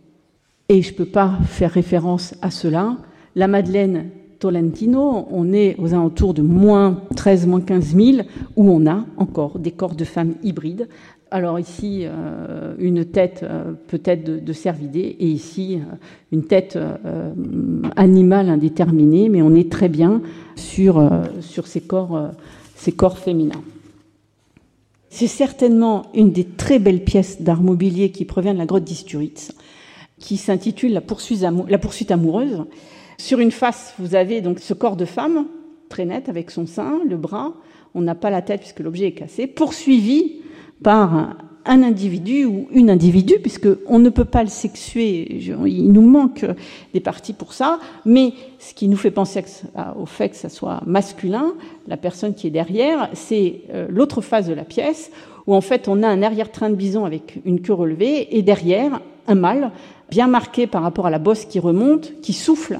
[0.69, 2.97] Et je ne peux pas faire référence à cela.
[3.35, 8.17] La Madeleine Tolentino, on est aux alentours de moins 13, moins 15 000,
[8.55, 10.87] où on a encore des corps de femmes hybrides.
[11.31, 15.95] Alors ici, euh, une tête euh, peut-être de, cervidé, et ici, euh,
[16.31, 16.77] une tête
[17.95, 20.21] animale indéterminée, mais on est très bien
[20.55, 21.09] sur,
[21.41, 22.31] sur ces, corps,
[22.75, 23.61] ces corps féminins.
[25.17, 29.53] C'est certainement une des très belles pièces d'art mobilier qui provient de la grotte d'Isturitz,
[30.19, 32.65] qui s'intitule la poursuite amoureuse.
[33.17, 35.45] Sur une face, vous avez donc ce corps de femme,
[35.87, 37.53] très net, avec son sein, le bras.
[37.93, 40.41] On n'a pas la tête puisque l'objet est cassé, poursuivi
[40.83, 46.01] par un individu ou une individu, puisque on ne peut pas le sexuer, il nous
[46.01, 46.45] manque
[46.93, 49.43] des parties pour ça, mais ce qui nous fait penser
[49.99, 51.53] au fait que ça soit masculin,
[51.87, 55.11] la personne qui est derrière, c'est euh, l'autre face de la pièce,
[55.47, 59.01] où en fait on a un arrière-train de bison avec une queue relevée, et derrière,
[59.27, 59.71] un mâle,
[60.09, 62.79] bien marqué par rapport à la bosse qui remonte, qui souffle,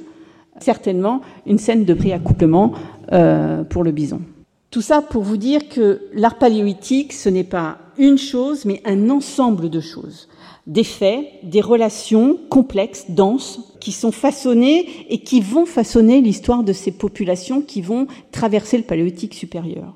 [0.59, 2.73] certainement une scène de préaccouplement
[3.11, 4.21] euh, pour le bison.
[4.69, 9.10] Tout ça pour vous dire que l'art paléolithique, ce n'est pas une chose, mais un
[9.10, 10.27] ensemble de choses.
[10.67, 16.73] Des faits, des relations complexes, denses, qui sont façonnées et qui vont façonner l'histoire de
[16.73, 19.93] ces populations qui vont traverser le paléolithique supérieur.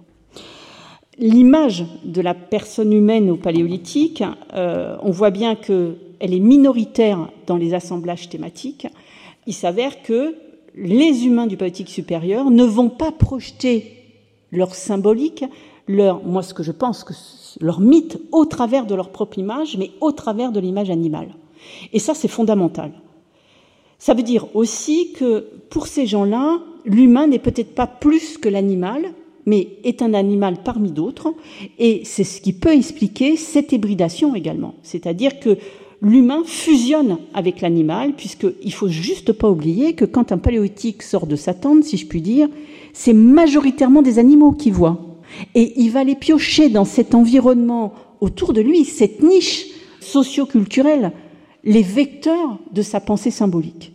[1.18, 7.58] L'image de la personne humaine au paléolithique, euh, on voit bien qu'elle est minoritaire dans
[7.58, 8.88] les assemblages thématiques.
[9.48, 10.36] Il s'avère que
[10.76, 13.98] les humains du politique supérieur ne vont pas projeter
[14.52, 15.44] leur symbolique,
[15.88, 17.14] leur, moi ce que je pense que
[17.62, 21.36] leur mythe au travers de leur propre image, mais au travers de l'image animale.
[21.94, 22.92] Et ça, c'est fondamental.
[23.98, 29.14] Ça veut dire aussi que pour ces gens-là, l'humain n'est peut-être pas plus que l'animal,
[29.46, 31.34] mais est un animal parmi d'autres,
[31.80, 34.76] et c'est ce qui peut expliquer cette hybridation également.
[34.84, 35.58] C'est-à-dire que
[36.02, 41.36] l'humain fusionne avec l'animal, puisqu'il faut juste pas oublier que quand un paléolithique sort de
[41.36, 42.48] sa tente, si je puis dire,
[42.94, 45.09] c'est majoritairement des animaux qu'il voit.
[45.56, 49.68] Et il va les piocher dans cet environnement autour de lui, cette niche
[50.00, 51.12] socioculturelle,
[51.64, 53.94] les vecteurs de sa pensée symbolique.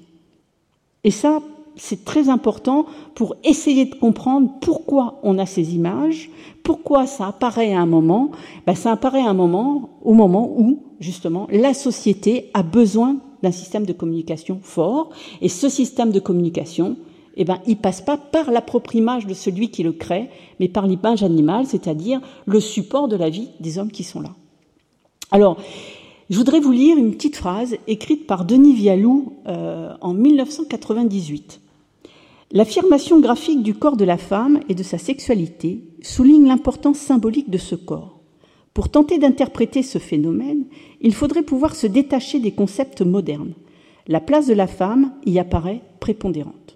[1.02, 1.40] Et ça,
[1.76, 6.30] c'est très important pour essayer de comprendre pourquoi on a ces images,
[6.62, 8.30] pourquoi ça apparaît à un moment.
[8.66, 13.52] Ben, ça apparaît à un moment, au moment où justement, la société a besoin d'un
[13.52, 15.10] système de communication fort.
[15.42, 16.96] Et ce système de communication,
[17.36, 20.68] eh ben, il passe pas par la propre image de celui qui le crée, mais
[20.68, 24.34] par l'image animale, c'est-à-dire le support de la vie des hommes qui sont là.
[25.30, 25.58] Alors,
[26.30, 31.60] je voudrais vous lire une petite phrase écrite par Denis Vialou euh, en 1998.
[32.52, 37.58] L'affirmation graphique du corps de la femme et de sa sexualité souligne l'importance symbolique de
[37.58, 38.20] ce corps.
[38.74, 40.64] Pour tenter d'interpréter ce phénomène,
[41.00, 43.54] il faudrait pouvoir se détacher des concepts modernes.
[44.06, 46.73] La place de la femme y apparaît prépondérante.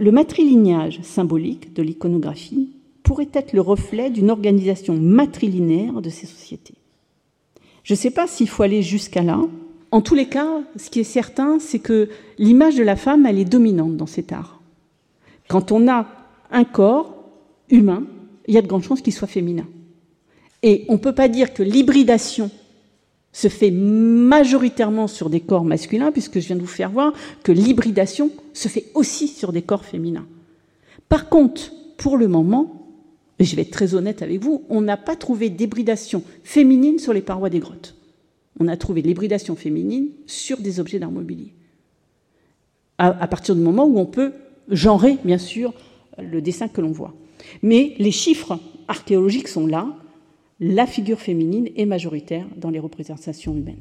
[0.00, 2.70] Le matrilignage symbolique de l'iconographie
[3.02, 6.72] pourrait être le reflet d'une organisation matrilinéaire de ces sociétés.
[7.84, 9.42] Je ne sais pas s'il faut aller jusqu'à là.
[9.90, 12.08] En tous les cas, ce qui est certain, c'est que
[12.38, 14.62] l'image de la femme, elle est dominante dans cet art.
[15.48, 16.06] Quand on a
[16.50, 17.14] un corps
[17.68, 18.04] humain,
[18.48, 19.66] il y a de grandes chances qu'il soit féminin.
[20.62, 22.50] Et on ne peut pas dire que l'hybridation
[23.32, 27.12] se fait majoritairement sur des corps masculins, puisque je viens de vous faire voir
[27.42, 30.26] que l'hybridation se fait aussi sur des corps féminins.
[31.08, 32.80] Par contre, pour le moment,
[33.38, 37.12] et je vais être très honnête avec vous, on n'a pas trouvé d'hybridation féminine sur
[37.12, 37.96] les parois des grottes.
[38.58, 41.54] On a trouvé l'hybridation féminine sur des objets d'art mobilier.
[42.98, 44.32] À, partir du moment où on peut
[44.68, 45.72] genrer, bien sûr,
[46.18, 47.14] le dessin que l'on voit.
[47.62, 49.96] Mais les chiffres archéologiques sont là,
[50.60, 53.76] la figure féminine est majoritaire dans les représentations humaines.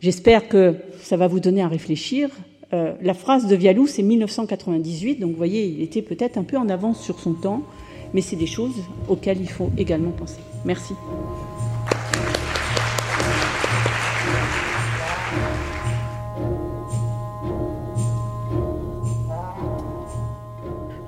[0.00, 2.28] J'espère que ça va vous donner à réfléchir.
[2.72, 6.58] Euh, la phrase de Vialou, c'est 1998, donc vous voyez, il était peut-être un peu
[6.58, 7.62] en avance sur son temps.
[8.14, 8.76] mais c'est des choses
[9.08, 10.40] auxquelles il faut également penser.
[10.64, 10.94] Merci.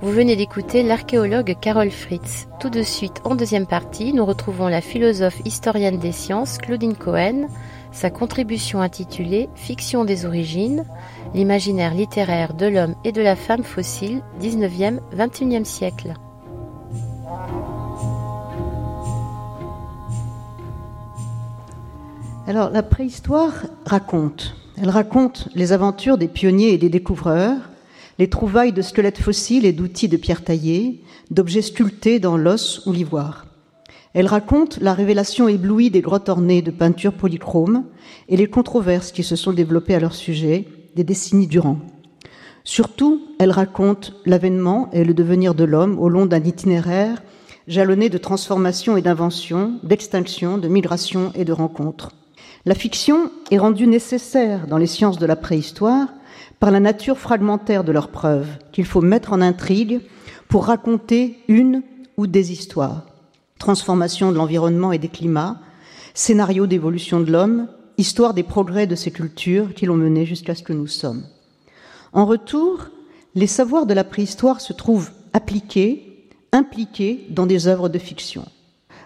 [0.00, 2.46] Vous venez d'écouter l'archéologue Carole Fritz.
[2.60, 7.48] Tout de suite, en deuxième partie, nous retrouvons la philosophe historienne des sciences Claudine Cohen,
[7.90, 10.84] sa contribution intitulée Fiction des origines,
[11.34, 16.14] l'imaginaire littéraire de l'homme et de la femme fossile, 19e-21e siècle.
[22.46, 24.54] Alors, la préhistoire raconte.
[24.80, 27.67] Elle raconte les aventures des pionniers et des découvreurs,
[28.18, 32.92] les trouvailles de squelettes fossiles et d'outils de pierre taillée, d'objets sculptés dans l'os ou
[32.92, 33.46] l'ivoire.
[34.14, 37.84] Elle raconte la révélation éblouie des grottes ornées de peintures polychromes
[38.28, 41.78] et les controverses qui se sont développées à leur sujet des décennies durant.
[42.64, 47.22] Surtout, elle raconte l'avènement et le devenir de l'homme au long d'un itinéraire
[47.68, 52.10] jalonné de transformations et d'inventions, d'extinctions, de migrations et de rencontres.
[52.64, 56.08] La fiction est rendue nécessaire dans les sciences de la préhistoire
[56.60, 60.00] par la nature fragmentaire de leurs preuves, qu'il faut mettre en intrigue
[60.48, 61.82] pour raconter une
[62.16, 63.06] ou des histoires.
[63.58, 65.60] Transformation de l'environnement et des climats,
[66.14, 70.62] scénario d'évolution de l'homme, histoire des progrès de ces cultures qui l'ont mené jusqu'à ce
[70.62, 71.24] que nous sommes.
[72.12, 72.88] En retour,
[73.34, 78.46] les savoirs de la préhistoire se trouvent appliqués, impliqués dans des œuvres de fiction.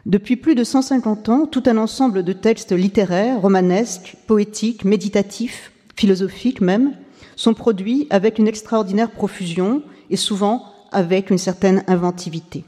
[0.06, 6.60] Depuis plus de 150 ans, tout un ensemble de textes littéraires, romanesques, poétiques, méditatifs, philosophiques
[6.60, 6.94] même,
[7.36, 12.64] sont produits avec une extraordinaire profusion et souvent avec une certaine inventivité.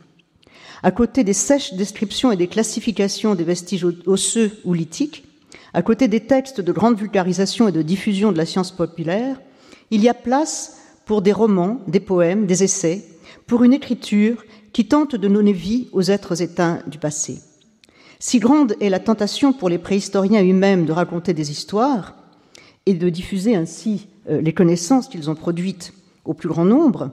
[0.83, 5.24] À côté des sèches descriptions et des classifications des vestiges osseux ou lithiques,
[5.72, 9.40] à côté des textes de grande vulgarisation et de diffusion de la science populaire,
[9.90, 13.05] il y a place pour des romans, des poèmes, des essais,
[13.46, 17.38] pour une écriture qui tente de donner vie aux êtres éteints du passé.
[18.18, 22.14] Si grande est la tentation pour les préhistoriens eux-mêmes de raconter des histoires
[22.87, 25.92] et de diffuser ainsi les connaissances qu'ils ont produites
[26.24, 27.10] au plus grand nombre,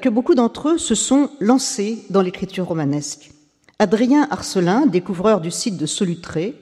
[0.00, 3.30] que beaucoup d'entre eux se sont lancés dans l'écriture romanesque.
[3.78, 6.54] Adrien Arcelin, découvreur du site de Solutré,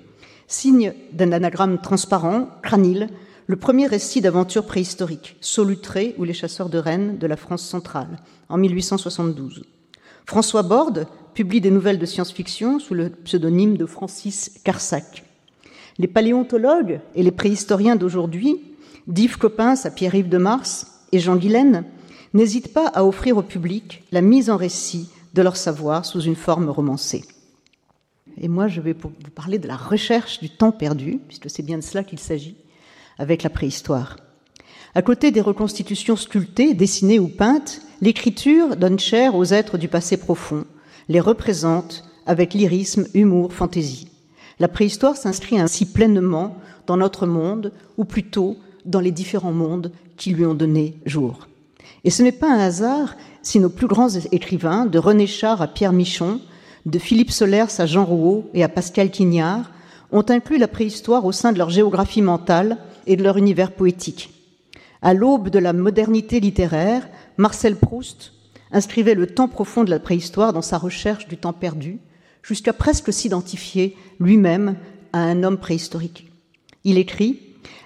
[0.46, 3.08] signe d'un anagramme transparent, cranil,
[3.46, 8.18] le premier récit d'aventure préhistorique, Solutré ou les chasseurs de rennes de la France centrale,
[8.48, 9.64] en 1872.
[10.26, 15.24] François Borde publie des nouvelles de science-fiction sous le pseudonyme de Francis Carsac.
[15.98, 18.73] Les paléontologues et les préhistoriens d'aujourd'hui
[19.06, 21.84] d'Yves Coppens à Pierre-Yves de Mars et Jean Guilaine
[22.32, 26.36] n'hésitent pas à offrir au public la mise en récit de leur savoir sous une
[26.36, 27.24] forme romancée.
[28.40, 31.78] Et moi, je vais vous parler de la recherche du temps perdu, puisque c'est bien
[31.78, 32.56] de cela qu'il s'agit,
[33.18, 34.16] avec la préhistoire.
[34.96, 40.16] À côté des reconstitutions sculptées, dessinées ou peintes, l'écriture donne chair aux êtres du passé
[40.16, 40.64] profond,
[41.08, 44.08] les représente avec lyrisme, humour, fantaisie.
[44.58, 50.30] La préhistoire s'inscrit ainsi pleinement dans notre monde, ou plutôt dans les différents mondes qui
[50.30, 51.48] lui ont donné jour.
[52.04, 55.68] Et ce n'est pas un hasard si nos plus grands écrivains, de René Char à
[55.68, 56.40] Pierre Michon,
[56.86, 59.70] de Philippe Solers à Jean Rouault et à Pascal Quignard,
[60.12, 64.30] ont inclus la préhistoire au sein de leur géographie mentale et de leur univers poétique.
[65.02, 68.32] À l'aube de la modernité littéraire, Marcel Proust
[68.72, 71.98] inscrivait le temps profond de la préhistoire dans sa recherche du temps perdu,
[72.42, 74.76] jusqu'à presque s'identifier lui-même
[75.12, 76.30] à un homme préhistorique.
[76.84, 77.40] Il écrit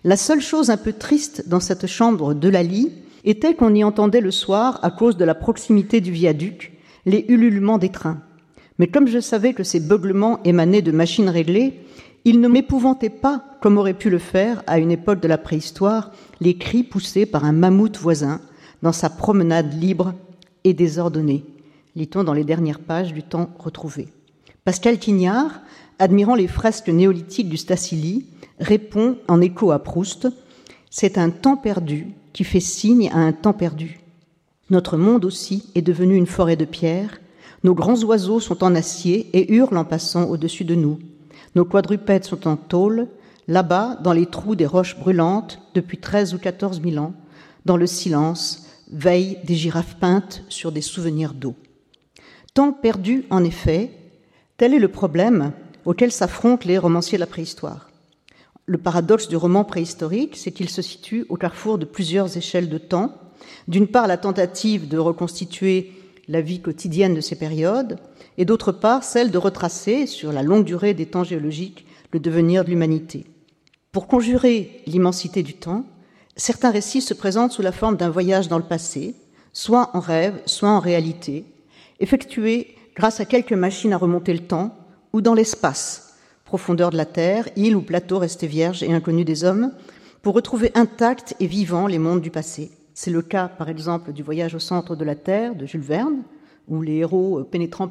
[0.04, 2.92] la seule chose un peu triste dans cette chambre de la lit
[3.24, 6.72] était qu'on y entendait le soir, à cause de la proximité du viaduc,
[7.04, 8.20] les ululements des trains.
[8.78, 11.80] Mais comme je savais que ces beuglements émanaient de machines réglées,
[12.24, 16.12] il ne m'épouvantait pas, comme aurait pu le faire à une époque de la préhistoire,
[16.40, 18.40] les cris poussés par un mammouth voisin
[18.82, 20.14] dans sa promenade libre
[20.64, 21.44] et désordonnée,
[21.96, 24.08] lit-on dans les dernières pages du temps retrouvé.
[24.64, 25.60] Pascal Quignard,
[25.98, 28.26] admirant les fresques néolithiques du Stacili,
[28.60, 30.28] répond en écho à Proust
[30.90, 34.00] C'est un temps perdu qui fait signe à un temps perdu.
[34.70, 37.20] Notre monde aussi est devenu une forêt de pierres.
[37.64, 40.98] Nos grands oiseaux sont en acier et hurlent en passant au-dessus de nous.
[41.54, 43.08] Nos quadrupèdes sont en tôle,
[43.48, 47.14] là-bas, dans les trous des roches brûlantes, depuis treize ou quatorze mille ans,
[47.64, 51.54] dans le silence, veillent des girafes peintes sur des souvenirs d'eau.
[52.54, 53.90] Temps perdu, en effet,
[54.56, 55.52] tel est le problème
[55.84, 57.87] auquel s'affrontent les romanciers de la préhistoire.
[58.68, 62.76] Le paradoxe du roman préhistorique, c'est qu'il se situe au carrefour de plusieurs échelles de
[62.76, 63.14] temps.
[63.66, 65.94] D'une part, la tentative de reconstituer
[66.28, 67.98] la vie quotidienne de ces périodes,
[68.36, 72.62] et d'autre part, celle de retracer, sur la longue durée des temps géologiques, le devenir
[72.62, 73.24] de l'humanité.
[73.90, 75.86] Pour conjurer l'immensité du temps,
[76.36, 79.14] certains récits se présentent sous la forme d'un voyage dans le passé,
[79.54, 81.46] soit en rêve, soit en réalité,
[82.00, 84.76] effectué grâce à quelques machines à remonter le temps,
[85.14, 86.07] ou dans l'espace,
[86.48, 89.70] profondeur de la Terre, île ou plateau restés vierges et inconnus des hommes,
[90.22, 92.70] pour retrouver intacts et vivants les mondes du passé.
[92.94, 96.22] C'est le cas, par exemple, du voyage au centre de la Terre de Jules Verne,
[96.66, 97.90] où les héros, euh, pénétrant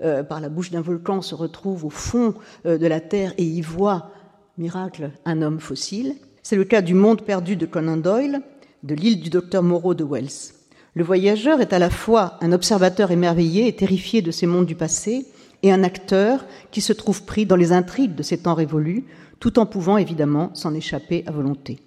[0.00, 3.44] euh, par la bouche d'un volcan, se retrouvent au fond euh, de la Terre et
[3.44, 4.10] y voient,
[4.56, 6.14] miracle, un homme fossile.
[6.42, 8.40] C'est le cas du monde perdu de Conan Doyle,
[8.82, 10.54] de l'île du docteur Moreau de Wells.
[10.94, 14.74] Le voyageur est à la fois un observateur émerveillé et terrifié de ces mondes du
[14.74, 15.26] passé,
[15.62, 19.04] et un acteur qui se trouve pris dans les intrigues de ces temps révolus,
[19.40, 21.78] tout en pouvant évidemment s'en échapper à volonté.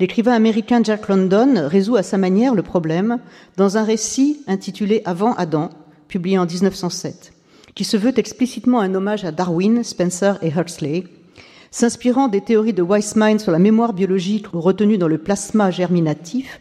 [0.00, 3.18] L'écrivain américain Jack London résout à sa manière le problème
[3.56, 5.70] dans un récit intitulé Avant Adam,
[6.06, 7.32] publié en 1907,
[7.74, 11.04] qui se veut explicitement un hommage à Darwin, Spencer et Huxley,
[11.70, 16.60] s'inspirant des théories de Weissman sur la mémoire biologique retenue dans le plasma germinatif.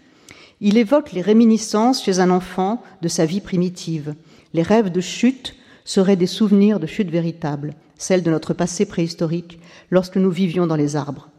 [0.59, 4.15] Il évoque les réminiscences chez un enfant de sa vie primitive.
[4.53, 5.55] Les rêves de chute
[5.87, 9.59] seraient des souvenirs de chute véritable, celles de notre passé préhistorique,
[9.89, 11.29] lorsque nous vivions dans les arbres.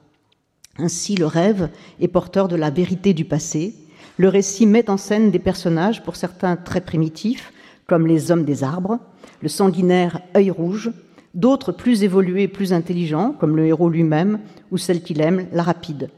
[0.79, 1.69] Ainsi, le rêve
[2.01, 3.75] est porteur de la vérité du passé.
[4.17, 7.53] Le récit met en scène des personnages, pour certains très primitifs,
[7.87, 8.99] comme les hommes des arbres,
[9.43, 10.93] le sanguinaire œil rouge,
[11.35, 14.41] d'autres plus évolués et plus intelligents, comme le héros lui-même
[14.71, 16.09] ou celle qu'il aime, la rapide.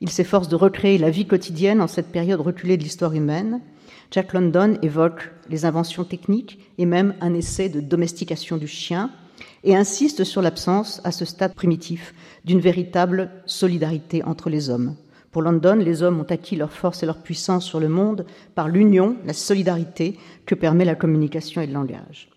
[0.00, 3.60] Il s'efforce de recréer la vie quotidienne en cette période reculée de l'histoire humaine.
[4.10, 9.10] Jack London évoque les inventions techniques et même un essai de domestication du chien,
[9.64, 14.94] et insiste sur l'absence, à ce stade primitif, d'une véritable solidarité entre les hommes.
[15.32, 18.24] Pour London, les hommes ont acquis leur force et leur puissance sur le monde
[18.54, 22.28] par l'union, la solidarité que permet la communication et le langage.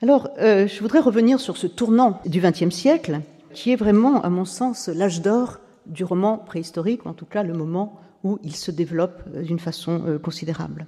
[0.00, 3.20] Alors, euh, je voudrais revenir sur ce tournant du XXe siècle,
[3.52, 7.54] qui est vraiment, à mon sens, l'âge d'or du roman préhistorique, en tout cas le
[7.54, 10.86] moment où il se développe euh, d'une façon euh, considérable.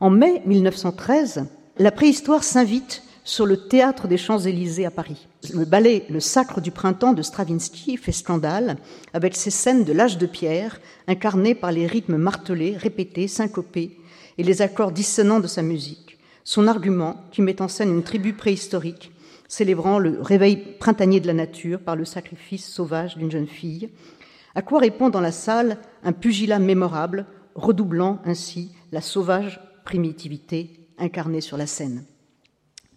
[0.00, 1.46] En mai 1913,
[1.78, 5.26] la préhistoire s'invite sur le théâtre des Champs-Élysées à Paris.
[5.52, 8.76] Le ballet Le Sacre du Printemps de Stravinsky fait scandale
[9.12, 13.98] avec ses scènes de l'âge de pierre incarnées par les rythmes martelés, répétés, syncopés
[14.38, 16.18] et les accords dissonants de sa musique.
[16.44, 19.10] Son argument, qui met en scène une tribu préhistorique
[19.48, 23.88] célébrant le réveil printanier de la nature par le sacrifice sauvage d'une jeune fille,
[24.56, 31.42] à quoi répond dans la salle un pugilat mémorable, redoublant ainsi la sauvage primitivité incarnée
[31.42, 32.04] sur la scène.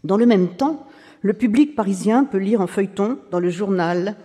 [0.05, 0.88] Dans le même temps,
[1.22, 4.16] le public parisien peut lire en feuilleton dans le journal,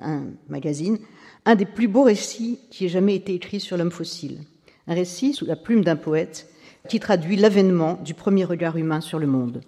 [0.00, 0.98] un magazine,
[1.44, 4.42] un des plus beaux récits qui ait jamais été écrit sur l'homme fossile.
[4.86, 6.48] Un récit sous la plume d'un poète
[6.88, 9.60] qui traduit l'avènement du premier regard humain sur le monde.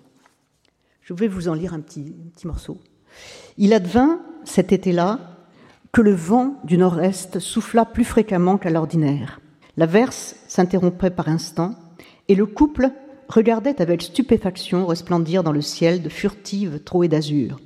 [1.02, 2.78] Je vais vous en lire un petit, petit morceau.
[3.56, 5.37] Il advint, cet été-là,
[5.92, 9.40] que le vent du nord-est souffla plus fréquemment qu'à l'ordinaire.
[9.76, 11.74] La verse s'interrompait par instants,
[12.28, 12.90] et le couple
[13.28, 17.58] regardait avec stupéfaction resplendir dans le ciel de furtives trouées d'azur.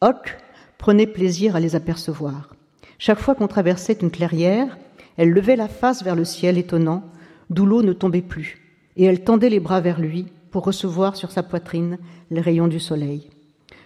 [0.00, 0.38] Hoc
[0.78, 2.54] prenait plaisir à les apercevoir.
[2.98, 4.78] Chaque fois qu'on traversait une clairière,
[5.16, 7.02] elle levait la face vers le ciel étonnant,
[7.50, 8.62] d'où l'eau ne tombait plus,
[8.96, 11.98] et elle tendait les bras vers lui pour recevoir sur sa poitrine
[12.30, 13.30] les rayons du soleil.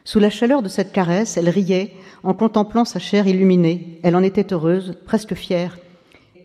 [0.07, 1.95] Sous la chaleur de cette caresse, elle riait
[2.25, 4.01] en contemplant sa chair illuminée.
[4.03, 5.79] Elle en était heureuse, presque fière,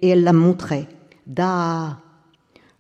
[0.02, 0.88] et elle la montrait.
[1.28, 2.00] Da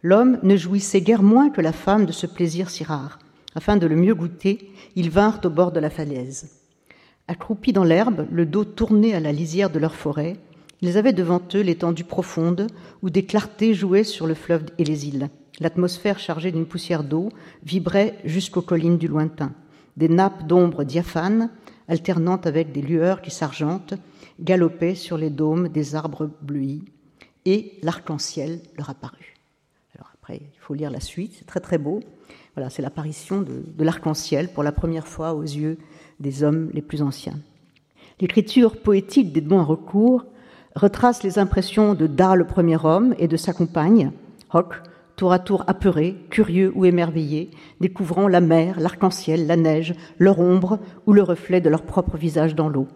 [0.01, 3.19] L'homme ne jouissait guère moins que la femme de ce plaisir si rare.
[3.55, 6.49] Afin de le mieux goûter, ils vinrent au bord de la falaise.
[7.27, 10.37] Accroupis dans l'herbe, le dos tourné à la lisière de leur forêt,
[10.81, 12.67] ils avaient devant eux l'étendue profonde
[13.01, 15.29] où des clartés jouaient sur le fleuve et les îles.
[15.59, 17.27] L'atmosphère chargée d'une poussière d'eau
[17.65, 19.51] vibrait jusqu'aux collines du lointain.
[19.99, 21.51] Des nappes d'ombre diaphanes,
[21.87, 23.93] alternant avec des lueurs qui s'argentent,
[24.39, 26.81] galopaient sur les dômes des arbres bleuis,
[27.45, 29.39] et l'arc-en-ciel leur apparut
[30.33, 32.01] il faut lire la suite, c'est très très beau.
[32.55, 35.77] Voilà, c'est l'apparition de, l'arc-en-ciel pour la première fois aux yeux
[36.19, 37.39] des hommes les plus anciens.
[38.19, 40.25] L'écriture poétique d'Edmond Recourt
[40.75, 44.11] retrace les impressions de Da, le premier homme, et de sa compagne,
[44.53, 44.75] Hoc,
[45.19, 47.51] tour à tour apeurés, curieux ou émerveillés,
[47.81, 52.55] découvrant la mer, l'arc-en-ciel, la neige, leur ombre ou le reflet de leur propre visage
[52.55, 52.87] dans l'eau.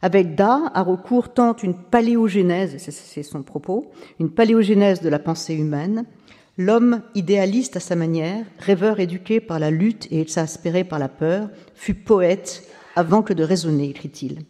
[0.00, 6.06] Avec Da, Haraucourt tente une paléogénèse, c'est son propos, une paléogénèse de la pensée humaine,
[6.58, 11.48] L'homme, idéaliste à sa manière, rêveur éduqué par la lutte et exaspéré par la peur,
[11.74, 14.40] fut poète avant que de raisonner, écrit-il.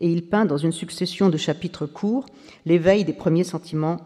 [0.00, 2.26] Et il peint dans une succession de chapitres courts
[2.66, 3.98] l'éveil des premiers sentiments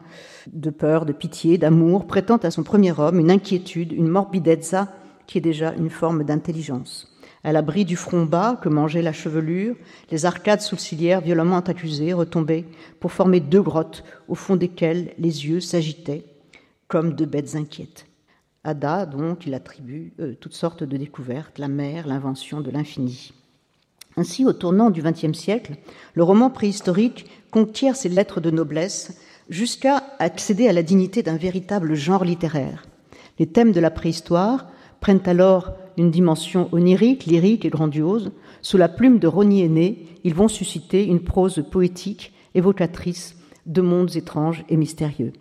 [0.53, 4.89] de peur, de pitié, d'amour, prêtant à son premier homme une inquiétude, une morbidezza
[5.27, 7.09] qui est déjà une forme d'intelligence.
[7.45, 9.75] À l'abri du front bas que mangeait la chevelure,
[10.11, 12.67] les arcades sourcilières violemment accusées retombaient
[13.01, 16.25] pour former deux grottes au fond desquelles les yeux s'agitaient
[16.87, 18.07] comme deux bêtes inquiètes.
[18.65, 23.33] Ada, donc, il attribue euh, toutes sortes de découvertes, la mer, l'invention de l'infini.
[24.17, 25.77] Ainsi, au tournant du XXe siècle,
[26.15, 31.95] le roman préhistorique conquiert ses lettres de noblesse jusqu'à accéder à la dignité d'un véritable
[31.95, 32.85] genre littéraire.
[33.39, 34.67] Les thèmes de la préhistoire
[35.01, 38.33] prennent alors une dimension onirique, lyrique et grandiose.
[38.61, 43.37] Sous la plume de Rony Aîné, ils vont susciter une prose poétique, évocatrice
[43.67, 45.33] de mondes étranges et mystérieux.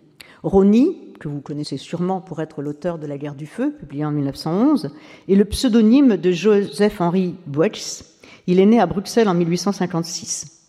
[0.42, 4.10] Rony, que vous connaissez sûrement pour être l'auteur de La guerre du feu, publié en
[4.10, 4.90] 1911,
[5.28, 8.20] est le pseudonyme de Joseph-Henri Boex.
[8.46, 10.62] Il est né à Bruxelles en 1856.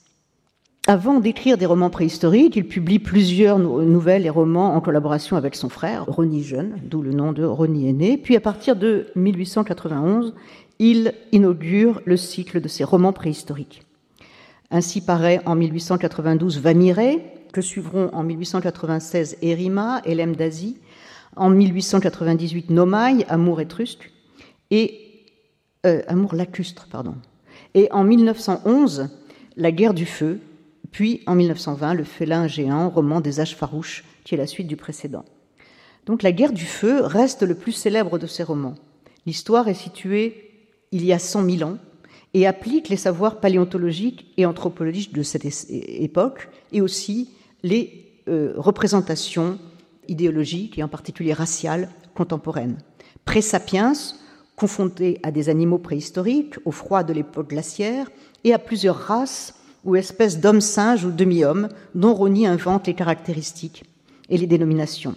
[0.85, 5.69] Avant d'écrire des romans préhistoriques, il publie plusieurs nouvelles et romans en collaboration avec son
[5.69, 8.17] frère, Rony Jeune, d'où le nom de Rony aîné.
[8.17, 10.33] Puis à partir de 1891,
[10.79, 13.83] il inaugure le cycle de ses romans préhistoriques.
[14.71, 20.79] Ainsi paraît en 1892 Vamiré, que suivront en 1896 Erima, Elem d'Asie,
[21.37, 24.11] en 1898 Nomaï, Amour étrusque,
[24.69, 24.99] et
[25.85, 27.15] euh, Amour lacustre, pardon.
[27.73, 29.09] Et en 1911,
[29.57, 30.39] La guerre du feu,
[30.91, 34.75] puis en 1920, Le félin géant, roman des âges farouches, qui est la suite du
[34.75, 35.25] précédent.
[36.05, 38.75] Donc La guerre du feu reste le plus célèbre de ces romans.
[39.25, 40.49] L'histoire est située
[40.91, 41.77] il y a 100 000 ans
[42.33, 47.29] et applique les savoirs paléontologiques et anthropologiques de cette époque et aussi
[47.63, 49.59] les euh, représentations
[50.07, 52.77] idéologiques et en particulier raciales contemporaines.
[53.25, 53.93] Pré-sapiens,
[54.55, 58.09] confrontés à des animaux préhistoriques, au froid de l'époque glaciaire,
[58.43, 63.83] et à plusieurs races ou espèces d'hommes-singes ou demi-hommes dont Rony invente les caractéristiques
[64.29, 65.15] et les dénominations.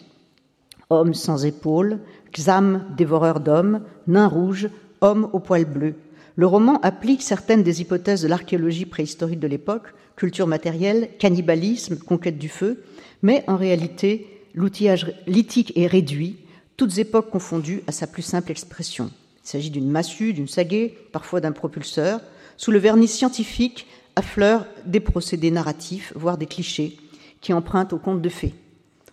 [0.91, 1.99] Homme sans épaules,
[2.33, 4.69] Xam, dévoreur d'hommes, nain rouge,
[5.01, 5.95] homme au poil bleu.
[6.37, 12.39] Le roman applique certaines des hypothèses de l'archéologie préhistorique de l'époque, culture matérielle, cannibalisme, conquête
[12.39, 12.83] du feu,
[13.23, 16.39] mais en réalité, l'outillage lithique est réduit,
[16.77, 19.11] toutes époques confondues à sa plus simple expression.
[19.47, 22.21] Il s'agit d'une massue, d'une sagaie, parfois d'un propulseur.
[22.57, 23.87] Sous le vernis scientifique
[24.17, 26.97] affleurent des procédés narratifs, voire des clichés,
[27.41, 28.55] qui empruntent au conte de fées.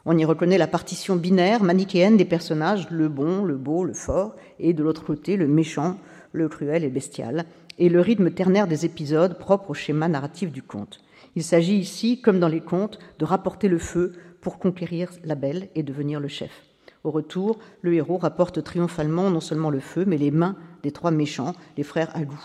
[0.06, 4.36] On y reconnaît la partition binaire, manichéenne des personnages, le bon, le beau, le fort,
[4.60, 6.00] et de l'autre côté, le méchant,
[6.32, 7.46] le cruel et bestial,
[7.78, 11.00] et le rythme ternaire des épisodes propre au schéma narratif du conte.
[11.36, 15.70] Il s'agit ici, comme dans les contes, de rapporter le feu pour conquérir la belle
[15.76, 16.73] et devenir le chef.
[17.04, 21.12] Au retour, le héros rapporte triomphalement non seulement le feu, mais les mains des trois
[21.12, 22.40] méchants, les frères Agou.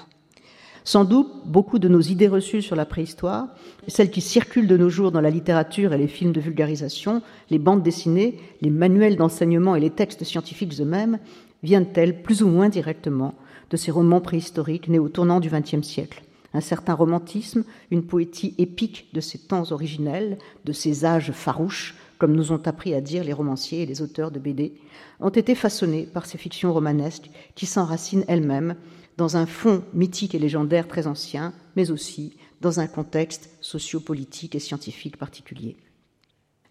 [0.82, 3.48] Sans doute, beaucoup de nos idées reçues sur la préhistoire,
[3.86, 7.60] celles qui circulent de nos jours dans la littérature et les films de vulgarisation, les
[7.60, 11.20] bandes dessinées, les manuels d'enseignement et les textes scientifiques eux-mêmes,
[11.62, 13.34] viennent-elles plus ou moins directement
[13.70, 16.24] de ces romans préhistoriques nés au tournant du XXe siècle?
[16.54, 22.34] Un certain romantisme, une poétie épique de ces temps originels, de ces âges farouches, comme
[22.34, 24.74] nous ont appris à dire les romanciers et les auteurs de BD,
[25.20, 28.74] ont été façonnés par ces fictions romanesques qui s'enracinent elles-mêmes
[29.16, 34.60] dans un fond mythique et légendaire très ancien, mais aussi dans un contexte sociopolitique et
[34.60, 35.76] scientifique particulier.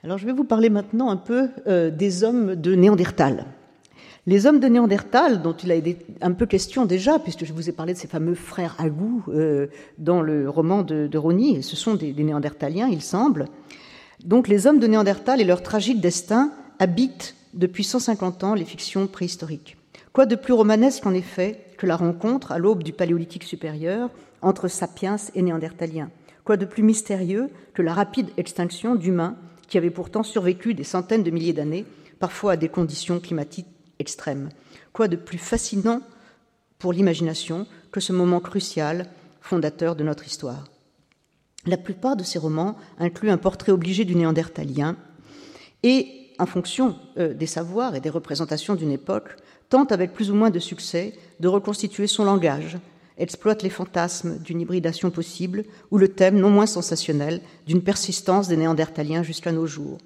[0.04, 3.46] Alors je vais vous parler maintenant un peu euh, des hommes de Néandertal.
[4.28, 7.70] Les hommes de Néandertal, dont il a été un peu question déjà, puisque je vous
[7.70, 9.68] ai parlé de ces fameux frères Agou euh,
[9.98, 13.46] dans le roman de, de Rony, ce sont des, Néandertaliens, il semble.
[14.24, 19.08] Donc les hommes de Néandertal et leur tragique destin habitent depuis 150 ans les fictions
[19.08, 19.78] préhistoriques.
[20.14, 24.10] Quoi de plus romanesque en effet que la rencontre à l'aube du Paléolithique supérieur
[24.42, 26.10] entre sapiens et néandertaliens?
[26.44, 29.36] Quoi de plus mystérieux que la rapide extinction d'humains
[29.68, 31.86] qui avaient pourtant survécu des centaines de milliers d'années,
[32.20, 33.68] parfois à des conditions climatiques
[34.00, 34.50] extrême.
[34.94, 36.02] Quoi de plus fascinant
[36.80, 39.08] pour l'imagination que ce moment crucial,
[39.42, 40.66] fondateur de notre histoire?
[41.68, 44.96] La plupart de ces romans incluent un portrait obligé du néandertalien
[45.84, 46.08] et,
[46.40, 49.36] en fonction euh, des savoirs et des représentations d'une époque,
[49.68, 52.78] tentent avec plus ou moins de succès de reconstituer son langage,
[53.18, 58.56] exploitent les fantasmes d'une hybridation possible ou le thème non moins sensationnel d'une persistance des
[58.56, 59.98] néandertaliens jusqu'à nos jours.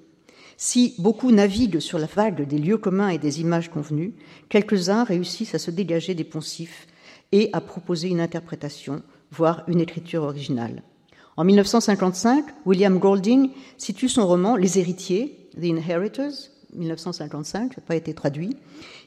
[0.56, 4.14] Si beaucoup naviguent sur la vague des lieux communs et des images convenues,
[4.48, 6.88] quelques-uns réussissent à se dégager des poncifs
[7.30, 10.82] et à proposer une interprétation, voire une écriture originale.
[11.36, 17.96] En 1955, William Golding situe son roman Les héritiers, The Inheritors, 1955, ça n'a pas
[17.96, 18.56] été traduit,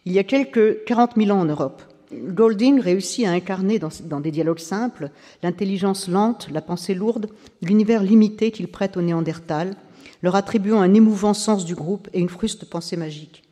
[0.05, 1.83] il y a quelques 40 000 ans en Europe.
[2.11, 5.11] Golding réussit à incarner dans, des dialogues simples
[5.43, 7.27] l'intelligence lente, la pensée lourde,
[7.61, 9.75] l'univers limité qu'il prête au Néandertal,
[10.23, 13.43] leur attribuant un émouvant sens du groupe et une fruste pensée magique.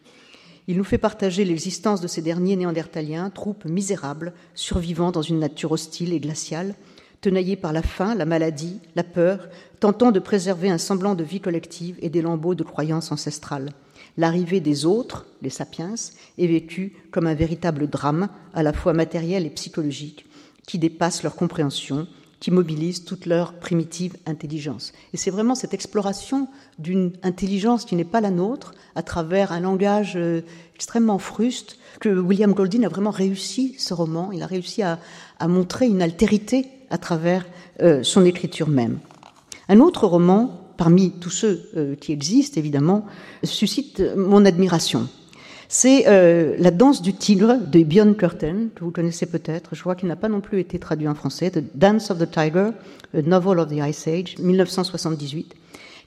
[0.68, 5.74] Il nous fait partager l'existence de ces derniers néandertaliens, troupes misérables, survivant dans une nature
[5.74, 6.76] hostile et glaciale,
[7.24, 9.48] tenaillés par la faim, la maladie, la peur,
[9.80, 13.72] tentant de préserver un semblant de vie collective et des lambeaux de croyances ancestrales.
[14.18, 15.96] L'arrivée des autres, les sapiens,
[16.38, 20.26] est vécue comme un véritable drame, à la fois matériel et psychologique,
[20.68, 22.08] qui dépasse leur compréhension,
[22.44, 24.92] qui mobilise toute leur primitive intelligence.
[25.14, 29.62] Et c'est vraiment cette exploration d'une intelligence qui n'est pas la nôtre, à travers un
[29.62, 30.42] langage euh,
[30.76, 34.34] extrêmement fruste, que William Golding a vraiment réussi ce roman.
[34.34, 35.00] Il a réussi à,
[35.48, 37.46] montrer une altérité à travers
[37.82, 39.00] euh, son écriture même.
[39.68, 43.06] Un autre roman parmi tous ceux euh, qui existent, évidemment,
[43.44, 45.10] suscite mon admiration.
[45.70, 49.74] C'est euh, La danse du tigre de Björn Curtin, que vous connaissez peut-être.
[49.74, 51.50] Je crois qu'il n'a pas non plus été traduit en français.
[51.50, 52.70] The Dance of the Tiger,
[53.18, 55.56] a Novel of the Ice Age, 1978,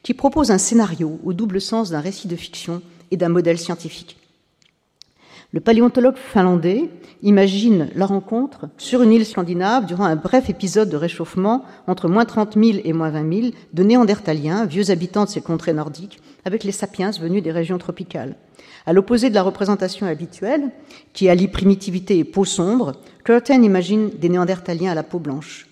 [0.04, 2.80] qui propose un scénario au double sens d'un récit de fiction
[3.10, 4.18] et d'un modèle scientifique.
[5.52, 6.90] Le paléontologue finlandais
[7.22, 12.24] imagine la rencontre sur une île scandinave durant un bref épisode de réchauffement entre moins
[12.24, 16.64] 30 000 et moins 20 000 de néandertaliens, vieux habitants de ces contrées nordiques, avec
[16.64, 18.34] les sapiens venus des régions tropicales.
[18.86, 20.70] À l'opposé de la représentation habituelle,
[21.12, 22.92] qui allie primitivité et peau sombre,
[23.22, 25.68] Curtin imagine des néandertaliens à la peau blanche.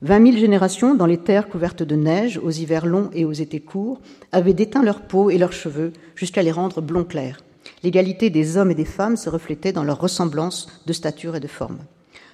[0.00, 3.60] 20 000 générations dans les terres couvertes de neige, aux hivers longs et aux étés
[3.60, 4.00] courts,
[4.32, 7.40] avaient déteint leur peau et leurs cheveux jusqu'à les rendre blond clairs.
[7.82, 11.46] L'égalité des hommes et des femmes se reflétait dans leur ressemblance de stature et de
[11.46, 11.78] forme.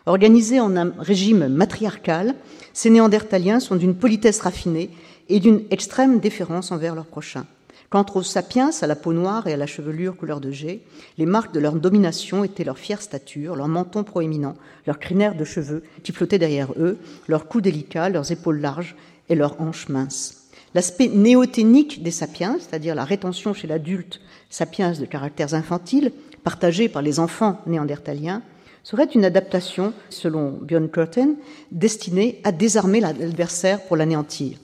[0.06, 2.34] Organisés en un régime matriarcal,
[2.72, 4.90] ces néandertaliens sont d'une politesse raffinée
[5.28, 7.46] et d'une extrême déférence envers leurs prochains.
[7.90, 10.80] Quant aux sapiens, à la peau noire et à la chevelure couleur de jet,
[11.16, 15.44] les marques de leur domination étaient leur fière stature, leur menton proéminent, leur crinaire de
[15.44, 18.96] cheveux qui flottaient derrière eux, leurs cou délicats, leurs épaules larges
[19.28, 20.48] et leurs hanches minces.
[20.74, 24.20] L'aspect néoténique des sapiens, c'est-à-dire la rétention chez l'adulte
[24.54, 26.12] sapiens de caractères infantiles,
[26.44, 28.40] partagés par les enfants néandertaliens,
[28.84, 31.34] serait une adaptation, selon Björn Curtin,
[31.72, 34.58] destinée à désarmer l'adversaire pour l'anéantir.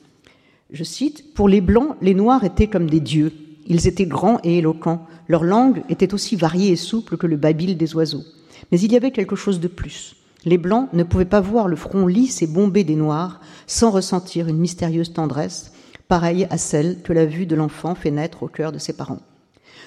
[0.71, 3.33] Je cite Pour les Blancs, les Noirs étaient comme des dieux.
[3.67, 5.09] Ils étaient grands et éloquents.
[5.27, 8.23] Leur langue était aussi variée et souple que le babil des oiseaux.
[8.71, 10.15] Mais il y avait quelque chose de plus.
[10.45, 14.47] Les Blancs ne pouvaient pas voir le front lisse et bombé des Noirs sans ressentir
[14.47, 15.73] une mystérieuse tendresse,
[16.07, 19.21] pareille à celle que la vue de l'enfant fait naître au cœur de ses parents.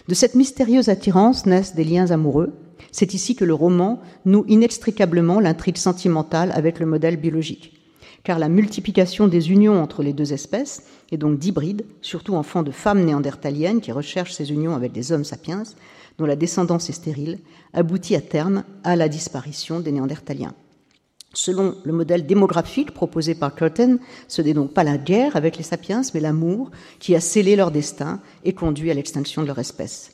[0.07, 2.53] De cette mystérieuse attirance naissent des liens amoureux.
[2.91, 7.79] C'est ici que le roman noue inextricablement l'intrigue sentimentale avec le modèle biologique.
[8.23, 12.71] Car la multiplication des unions entre les deux espèces, et donc d'hybrides, surtout enfants de
[12.71, 15.63] femmes néandertaliennes qui recherchent ces unions avec des hommes sapiens,
[16.17, 17.39] dont la descendance est stérile,
[17.73, 20.53] aboutit à terme à la disparition des néandertaliens.
[21.33, 25.63] Selon le modèle démographique proposé par Curtin, ce n'est donc pas la guerre avec les
[25.63, 26.69] sapiens, mais l'amour
[26.99, 30.11] qui a scellé leur destin et conduit à l'extinction de leur espèce.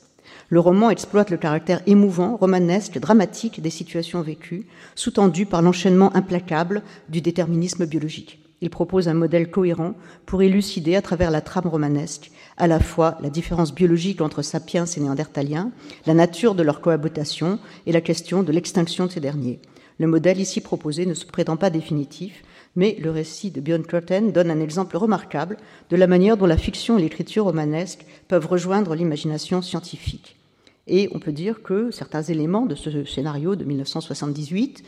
[0.48, 6.82] Le roman exploite le caractère émouvant, romanesque, dramatique des situations vécues, sous-tendu par l'enchaînement implacable
[7.08, 8.40] du déterminisme biologique.
[8.62, 9.94] Il propose un modèle cohérent
[10.26, 14.84] pour élucider à travers la trame romanesque à la fois la différence biologique entre sapiens
[14.84, 15.72] et néandertaliens,
[16.06, 19.60] la nature de leur cohabitation et la question de l'extinction de ces derniers.
[20.00, 22.42] Le modèle ici proposé ne se prétend pas définitif,
[22.74, 25.58] mais le récit de Björn Curtin donne un exemple remarquable
[25.90, 30.40] de la manière dont la fiction et l'écriture romanesque peuvent rejoindre l'imagination scientifique.
[30.86, 34.82] Et on peut dire que certains éléments de ce scénario de 1978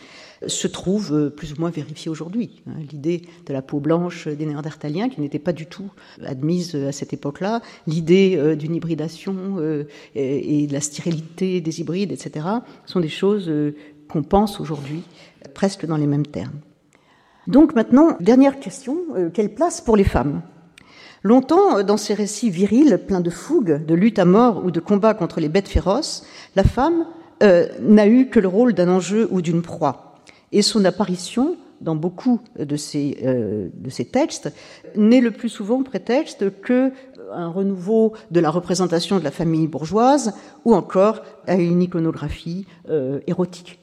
[0.46, 2.62] se trouvent plus ou moins vérifiés aujourd'hui.
[2.66, 2.72] Hein.
[2.90, 5.90] L'idée de la peau blanche des Néandertaliens, qui n'était pas du tout
[6.24, 9.84] admise à cette époque-là, l'idée euh, d'une hybridation euh,
[10.16, 12.46] et de la stérilité des hybrides, etc.,
[12.86, 13.76] sont des choses euh,
[14.12, 15.02] qu'on pense aujourd'hui
[15.54, 16.60] presque dans les mêmes termes.
[17.46, 20.42] Donc maintenant, dernière question, euh, quelle place pour les femmes?
[21.22, 24.80] Longtemps, euh, dans ces récits virils, pleins de fougue, de lutte à mort ou de
[24.80, 27.06] combat contre les bêtes féroces, la femme
[27.42, 30.16] euh, n'a eu que le rôle d'un enjeu ou d'une proie.
[30.52, 34.52] Et son apparition dans beaucoup de ces, de ces textes
[34.94, 36.92] n'est le plus souvent prétexte que
[37.32, 40.32] un renouveau de la représentation de la famille bourgeoise
[40.64, 42.66] ou encore à une iconographie
[43.26, 43.81] érotique.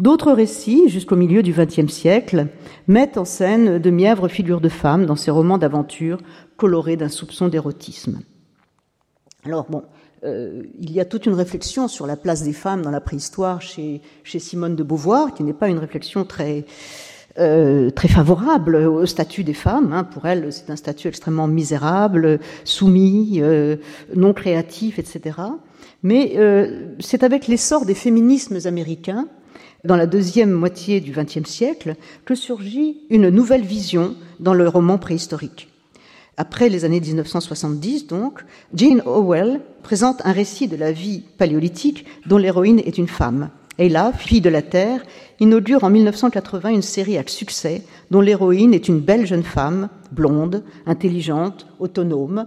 [0.00, 2.48] D'autres récits, jusqu'au milieu du XXe siècle,
[2.88, 6.18] mettent en scène de mièvres figures de femmes dans ces romans d'aventure
[6.56, 8.20] colorés d'un soupçon d'érotisme.
[9.44, 9.82] Alors bon,
[10.24, 13.62] euh, il y a toute une réflexion sur la place des femmes dans la préhistoire
[13.62, 16.64] chez, Simone de Beauvoir, qui n'est pas une réflexion très,
[17.38, 19.92] euh, très favorable au statut des femmes.
[19.92, 20.02] Hein.
[20.02, 23.76] Pour elle, c'est un statut extrêmement misérable, soumis, euh,
[24.16, 25.38] non créatif, etc.
[26.02, 26.36] Mais
[26.98, 29.26] c'est avec l'essor des féminismes américains
[29.84, 34.98] dans la deuxième moitié du XXe siècle que surgit une nouvelle vision dans le roman
[34.98, 35.68] préhistorique.
[36.36, 42.38] Après les années 1970, donc, Jean Howell présente un récit de la vie paléolithique dont
[42.38, 43.50] l'héroïne est une femme.
[43.78, 45.04] Ella, fille de la Terre,
[45.40, 50.62] inaugure en 1980 une série à succès dont l'héroïne est une belle jeune femme, blonde,
[50.86, 52.46] intelligente, autonome,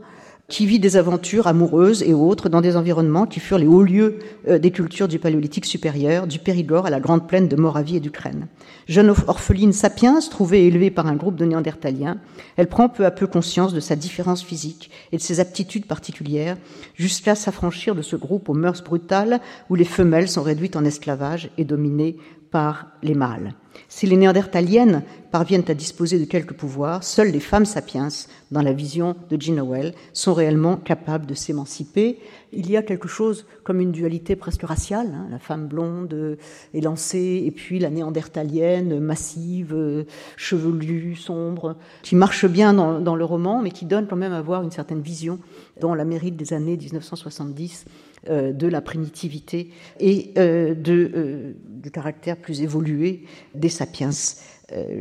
[0.50, 4.20] qui vit des aventures amoureuses et autres dans des environnements qui furent les hauts lieux
[4.48, 8.00] euh, des cultures du paléolithique supérieur, du Périgord à la grande plaine de Moravie et
[8.00, 8.48] d'Ukraine.
[8.88, 12.18] Jeune orpheline sapiens, trouvée élevée par un groupe de néandertaliens,
[12.56, 16.56] elle prend peu à peu conscience de sa différence physique et de ses aptitudes particulières,
[16.96, 21.50] jusqu'à s'affranchir de ce groupe aux mœurs brutales où les femelles sont réduites en esclavage
[21.58, 22.16] et dominées
[22.52, 23.54] par les mâles.
[23.90, 28.08] Si les néandertaliennes parviennent à disposer de quelques pouvoirs, seules les femmes sapiens,
[28.52, 32.20] dans la vision de Jean Howell, sont réellement capables de s'émanciper.
[32.54, 36.38] Il y a quelque chose comme une dualité presque raciale, hein, la femme blonde
[36.74, 40.06] élancée et puis la néandertalienne massive,
[40.38, 44.42] chevelue, sombre, qui marche bien dans, dans, le roman, mais qui donne quand même à
[44.42, 45.40] voir une certaine vision
[45.80, 47.86] dans la mérite des années 1970
[48.30, 49.70] euh, de la primitivité
[50.00, 53.24] et euh, de, euh, du caractère plus évolué
[53.54, 54.10] des sapiens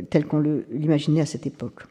[0.09, 0.39] tel qu'on
[0.71, 1.81] l'imaginait à cette époque.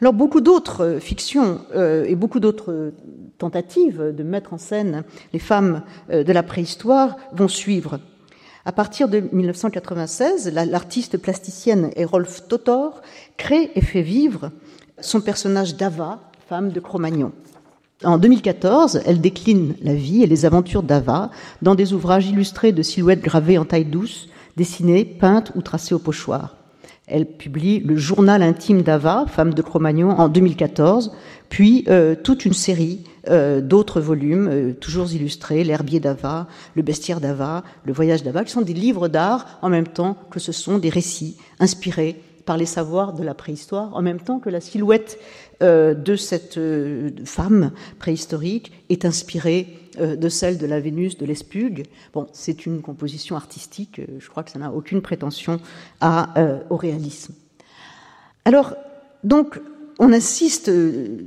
[0.00, 2.92] Alors beaucoup d'autres fictions et beaucoup d'autres
[3.38, 8.00] tentatives de mettre en scène les femmes de la préhistoire vont suivre.
[8.64, 13.02] À partir de 1996, l'artiste plasticienne Erolf Totor
[13.36, 14.52] crée et fait vivre
[15.00, 17.32] son personnage d'Ava, femme de Cro-Magnon.
[18.04, 21.30] En 2014, elle décline la vie et les aventures d'Ava
[21.60, 25.98] dans des ouvrages illustrés de silhouettes gravées en taille douce, dessinées, peintes ou tracées au
[25.98, 26.56] pochoir.
[27.12, 31.12] Elle publie le journal intime d'Ava, femme de Cro-Magnon, en 2014,
[31.50, 37.20] puis euh, toute une série euh, d'autres volumes, euh, toujours illustrés, l'herbier d'Ava, le bestiaire
[37.20, 40.78] d'Ava, le voyage d'Ava, qui sont des livres d'art en même temps que ce sont
[40.78, 45.18] des récits inspirés par les savoirs de la préhistoire, en même temps que la silhouette
[45.60, 46.58] de cette
[47.24, 49.68] femme préhistorique est inspirée
[49.98, 51.84] de celle de la Vénus de l'Espulgue.
[52.14, 55.60] Bon, c'est une composition artistique, je crois que ça n'a aucune prétention
[56.00, 56.34] à,
[56.70, 57.34] au réalisme.
[58.44, 58.74] Alors,
[59.24, 59.60] donc,
[59.98, 60.70] on assiste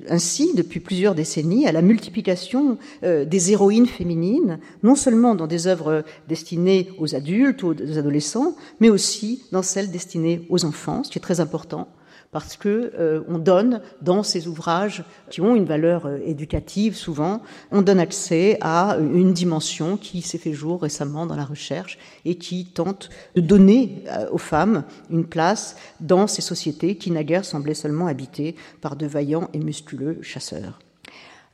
[0.09, 6.03] ainsi depuis plusieurs décennies à la multiplication des héroïnes féminines, non seulement dans des œuvres
[6.27, 11.21] destinées aux adultes, aux adolescents, mais aussi dans celles destinées aux enfants, ce qui est
[11.21, 11.87] très important
[12.35, 17.41] parce que euh, on donne dans ces ouvrages qui ont une valeur euh, éducative souvent,
[17.71, 22.35] on donne accès à une dimension qui s'est fait jour récemment dans la recherche et
[22.35, 27.73] qui tente de donner euh, aux femmes une place dans ces sociétés qui naguère semblaient
[27.73, 30.79] seulement habitées par de vaillants et musculeux chasseurs.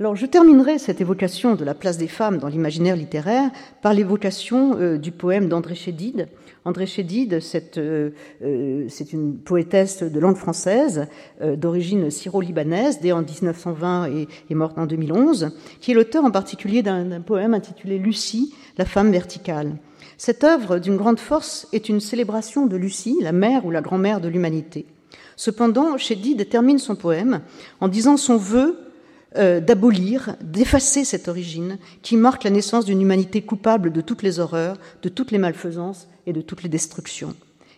[0.02, 3.52] Alors, je terminerai cette évocation de la place des femmes dans l'imaginaire littéraire
[3.84, 6.28] par l'évocation du poème d'André Chédid,
[6.66, 7.40] André Chédid,
[7.78, 8.10] euh,
[8.42, 11.06] euh, c'est une poétesse de langue française
[11.42, 16.32] euh, d'origine syro-libanaise, dès en 1920 et, et, morte en 2011, qui est l'auteur en
[16.32, 19.76] particulier d'un poème intitulé Lucie, la femme verticale.
[20.18, 24.20] Cette œuvre d'une grande force est une célébration de Lucie, la mère ou la grand-mère
[24.20, 24.88] de l'humanité.
[25.36, 27.42] Cependant, Chédid termine son poème
[27.82, 28.91] en disant son vœu
[29.36, 34.78] d'abolir, d'effacer cette origine qui marque la naissance d'une humanité coupable de toutes les horreurs,
[35.02, 37.34] de toutes les malfaisances et de toutes les destructions.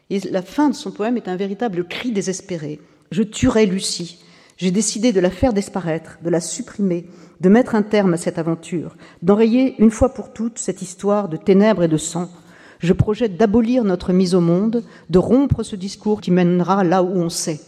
[0.09, 2.79] Et la fin de son poème est un véritable cri désespéré.
[3.11, 4.23] Je tuerai Lucie.
[4.57, 7.07] J'ai décidé de la faire disparaître, de la supprimer,
[7.41, 11.37] de mettre un terme à cette aventure, d'enrayer une fois pour toutes cette histoire de
[11.37, 12.29] ténèbres et de sang.
[12.79, 17.15] Je projette d'abolir notre mise au monde, de rompre ce discours qui mènera là où
[17.15, 17.59] on sait.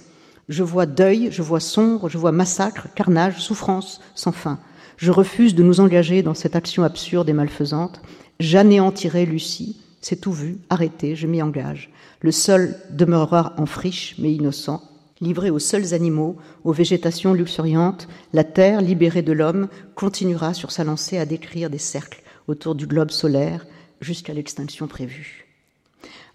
[0.48, 4.60] Je vois deuil, je vois sombre, je vois massacre, carnage, souffrance sans fin.
[4.98, 8.02] Je refuse de nous engager dans cette action absurde et malfaisante.
[8.40, 11.90] J'anéantirai Lucie, c'est tout vu, arrêté, je m'y engage.
[12.22, 14.84] Le sol demeurera en friche, mais innocent.
[15.20, 20.84] Livré aux seuls animaux, aux végétations luxuriantes, la Terre, libérée de l'homme, continuera sur sa
[20.84, 23.66] lancée à décrire des cercles autour du globe solaire
[24.02, 25.45] jusqu'à l'extinction prévue.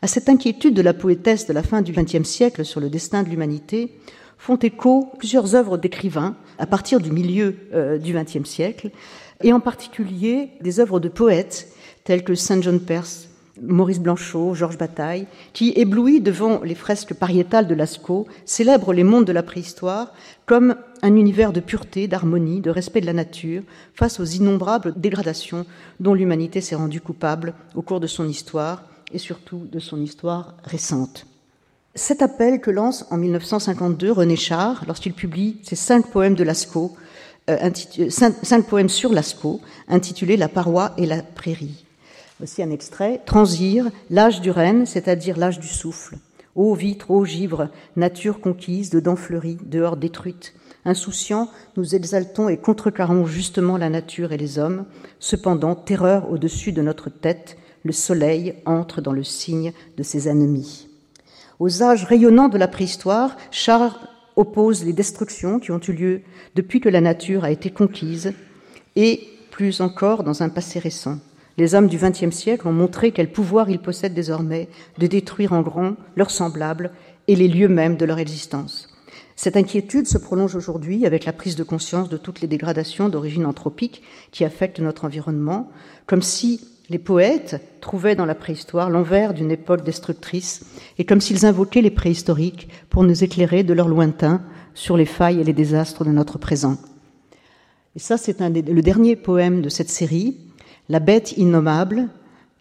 [0.02, 3.22] À cette inquiétude de la poétesse de la fin du XXe siècle sur le destin
[3.22, 3.92] de l'humanité
[4.38, 8.92] font écho plusieurs œuvres d'écrivains à partir du milieu euh, du XXe siècle,
[9.42, 11.68] et en particulier des œuvres de poètes
[12.04, 13.28] tels que Saint John Perse,
[13.60, 19.26] Maurice Blanchot, Georges Bataille, qui, éblouis devant les fresques pariétales de Lascaux, célèbrent les mondes
[19.26, 20.14] de la préhistoire
[20.46, 25.66] comme un univers de pureté, d'harmonie, de respect de la nature, face aux innombrables dégradations
[26.00, 30.54] dont l'humanité s'est rendue coupable au cours de son histoire, et surtout de son histoire
[30.64, 31.26] récente.
[31.94, 36.96] Cet appel que lance en 1952 René Char lorsqu'il publie ses cinq poèmes de Lascaux,
[37.48, 37.70] euh,
[38.68, 41.84] poèmes sur Lascaux, intitulés La paroi et la prairie.
[42.38, 43.20] Voici un extrait.
[43.26, 46.16] Transir, l'âge du renne, c'est-à-dire l'âge du souffle.
[46.54, 50.54] Ô vitre, ô givre, nature conquise, dedans fleurie, dehors détruite.
[50.84, 54.86] Insouciants, nous exaltons et contrecarrons justement la nature et les hommes.
[55.18, 60.88] Cependant, terreur au-dessus de notre tête, le soleil entre dans le signe de ses ennemis.
[61.58, 63.92] Aux âges rayonnants de la préhistoire, Charles
[64.36, 66.20] oppose les destructions qui ont eu lieu
[66.54, 68.32] depuis que la nature a été conquise
[68.96, 69.20] et,
[69.50, 71.18] plus encore, dans un passé récent.
[71.58, 74.68] Les hommes du XXe siècle ont montré quel pouvoir ils possèdent désormais
[74.98, 76.90] de détruire en grand leurs semblables
[77.28, 78.88] et les lieux mêmes de leur existence.
[79.36, 83.46] Cette inquiétude se prolonge aujourd'hui avec la prise de conscience de toutes les dégradations d'origine
[83.46, 84.02] anthropique
[84.32, 85.70] qui affectent notre environnement,
[86.06, 86.60] comme si
[86.90, 90.66] les poètes trouvaient dans la préhistoire l'envers d'une époque destructrice
[90.98, 94.42] et comme s'ils invoquaient les préhistoriques pour nous éclairer de leur lointain
[94.74, 96.76] sur les failles et les désastres de notre présent.
[97.94, 100.38] Et ça, c'est le dernier poème de cette série,
[100.88, 102.08] La bête innommable.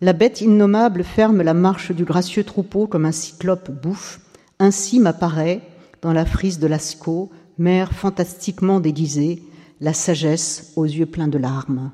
[0.01, 4.21] La bête innommable ferme la marche du gracieux troupeau comme un cyclope bouffe.
[4.59, 5.61] Ainsi m'apparaît,
[6.01, 9.41] dans la frise de Lascaux, mère fantastiquement déguisée,
[9.81, 11.91] la sagesse aux yeux pleins de larmes.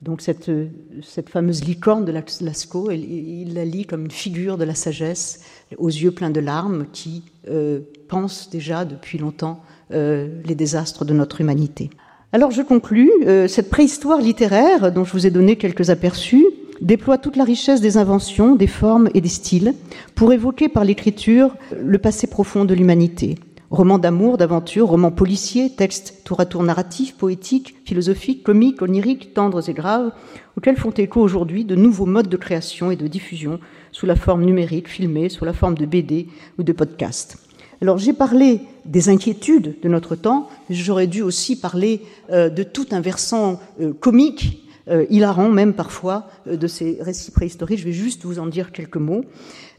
[0.00, 0.50] Donc cette,
[1.02, 5.40] cette fameuse licorne de Lascaux, il, la lit comme une figure de la sagesse
[5.76, 9.60] aux yeux pleins de larmes qui euh, pense déjà depuis longtemps
[9.92, 11.90] euh, les désastres de notre humanité.
[12.32, 16.46] Alors je conclus, euh, cette préhistoire littéraire dont je vous ai donné quelques aperçus
[16.80, 19.74] déploie toute la richesse des inventions, des formes et des styles
[20.14, 23.36] pour évoquer par l'écriture le passé profond de l'humanité.
[23.70, 29.68] Romans d'amour, d'aventure, romans policiers, textes tour à tour narratifs, poétiques, philosophiques, comiques, oniriques, tendres
[29.68, 30.10] et graves,
[30.56, 33.60] auxquels font écho aujourd'hui de nouveaux modes de création et de diffusion
[33.92, 37.36] sous la forme numérique, filmée, sous la forme de BD ou de podcast.
[37.82, 42.00] Alors j'ai parlé des inquiétudes de notre temps, j'aurais dû aussi parler
[42.30, 47.80] euh, de tout un versant euh, comique, euh, hilarant même parfois, de ces récits préhistoriques.
[47.80, 49.26] Je vais juste vous en dire quelques mots.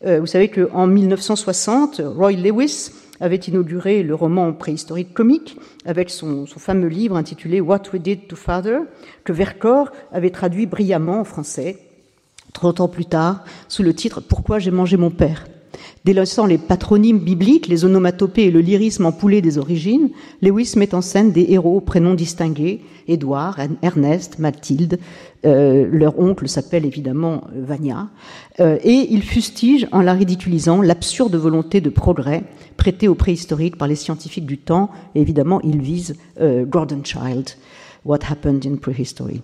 [0.06, 6.88] vous savez qu'en 1960, Roy Lewis avait inauguré le roman préhistorique comique avec son, fameux
[6.88, 8.80] livre intitulé What We Did to Father,
[9.24, 11.78] que Vercors avait traduit brillamment en français,
[12.53, 15.45] 30 ans plus tard, sous le titre Pourquoi j'ai mangé mon père.
[16.06, 20.10] Délaissant les patronymes bibliques, les onomatopées et le lyrisme empoulé des origines,
[20.42, 25.00] Lewis met en scène des héros aux prénoms distingués, Édouard, Ernest, Mathilde,
[25.46, 28.08] euh, leur oncle s'appelle évidemment euh, Vania,
[28.60, 32.44] euh, et il fustige en la ridiculisant l'absurde volonté de progrès
[32.78, 37.50] prêtée aux préhistoriques par les scientifiques du temps, et évidemment il vise Gordon Child,
[38.06, 39.42] What Happened in Prehistory.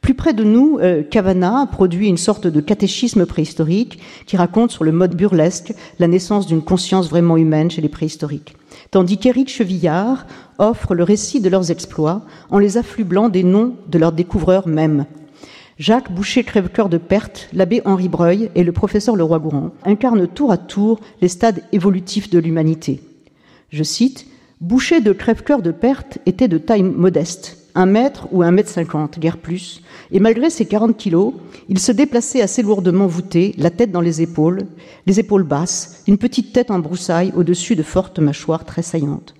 [0.00, 4.84] Plus près de nous, euh, Cavana produit une sorte de catéchisme préhistorique qui raconte sur
[4.84, 8.56] le mode burlesque la naissance d'une conscience vraiment humaine chez les préhistoriques.
[8.90, 10.26] Tandis qu'Éric Chevillard
[10.58, 15.06] offre le récit de leurs exploits en les afflublant des noms de leurs découvreurs mêmes.
[15.78, 20.56] Jacques Boucher Crèvecoeur de Perte, l'abbé Henri Breuil et le professeur Leroy-Gourand incarnent tour à
[20.56, 23.02] tour les stades évolutifs de l'humanité.
[23.70, 24.26] Je cite
[24.62, 29.18] Boucher de Crèvecoeur de Perte était de taille modeste un mètre ou un mètre cinquante,
[29.18, 31.34] guère plus, et malgré ses 40 kilos,
[31.68, 34.62] il se déplaçait assez lourdement voûté, la tête dans les épaules,
[35.06, 39.34] les épaules basses, une petite tête en broussailles au-dessus de fortes mâchoires très saillantes.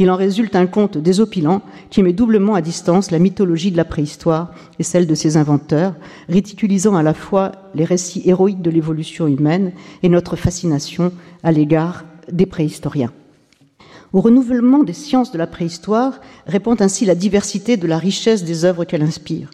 [0.00, 3.84] Il en résulte un conte désopilant qui met doublement à distance la mythologie de la
[3.84, 5.94] préhistoire et celle de ses inventeurs,
[6.28, 9.72] ridiculisant à la fois les récits héroïques de l'évolution humaine
[10.02, 11.12] et notre fascination
[11.42, 13.12] à l'égard des préhistoriens.
[14.12, 18.64] Au renouvellement des sciences de la préhistoire répond ainsi la diversité de la richesse des
[18.64, 19.50] œuvres qu'elle inspire.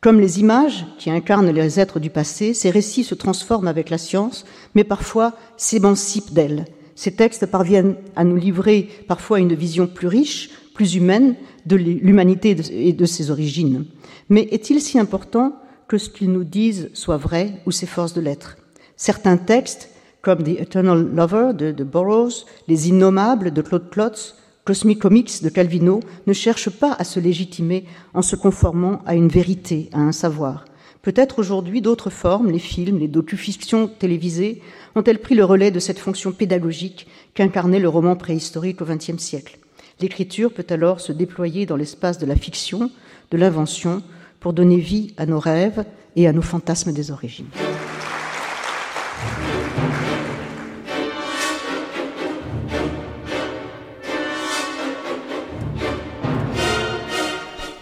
[0.00, 3.98] Comme les images qui incarnent les êtres du passé, ces récits se transforment avec la
[3.98, 6.64] science, mais parfois s'émancipent d'elle.
[6.94, 12.56] Ces textes parviennent à nous livrer parfois une vision plus riche, plus humaine de l'humanité
[12.70, 13.86] et de ses origines.
[14.28, 15.56] Mais est-il si important
[15.88, 18.56] que ce qu'ils nous disent soit vrai ou s'efforce de l'être?
[18.96, 19.90] Certains textes
[20.26, 26.00] comme The Eternal Lover de, Burroughs, Les Innommables de Claude Klotz, Cosmic Comics de Calvino,
[26.26, 30.64] ne cherchent pas à se légitimer en se conformant à une vérité, à un savoir.
[31.02, 34.62] Peut-être aujourd'hui d'autres formes, les films, les docu-fictions télévisées,
[34.96, 39.60] ont-elles pris le relais de cette fonction pédagogique qu'incarnait le roman préhistorique au XXe siècle?
[40.00, 42.90] L'écriture peut alors se déployer dans l'espace de la fiction,
[43.30, 44.02] de l'invention,
[44.40, 45.84] pour donner vie à nos rêves
[46.16, 47.46] et à nos fantasmes des origines.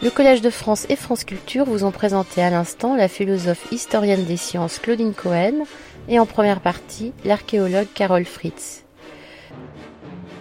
[0.04, 4.26] Le Collège de France et France Culture vous ont présenté à l'instant la philosophe historienne
[4.26, 5.64] des sciences Claudine Cohen
[6.10, 8.84] et en première partie l'archéologue Carole Fritz.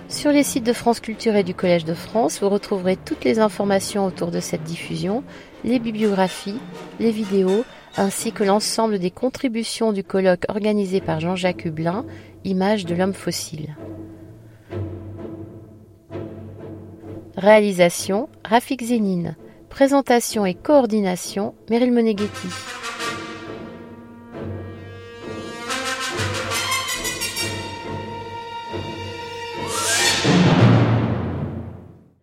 [0.09, 3.39] Sur les sites de France Culture et du Collège de France, vous retrouverez toutes les
[3.39, 5.23] informations autour de cette diffusion,
[5.63, 6.59] les bibliographies,
[6.99, 7.63] les vidéos,
[7.95, 12.05] ainsi que l'ensemble des contributions du colloque organisé par Jean-Jacques Hublin,
[12.43, 13.77] Images de l'homme fossile.
[17.37, 19.37] Réalisation Rafik Zénine.
[19.73, 22.47] Présentation et coordination, Meryl Moneghetti.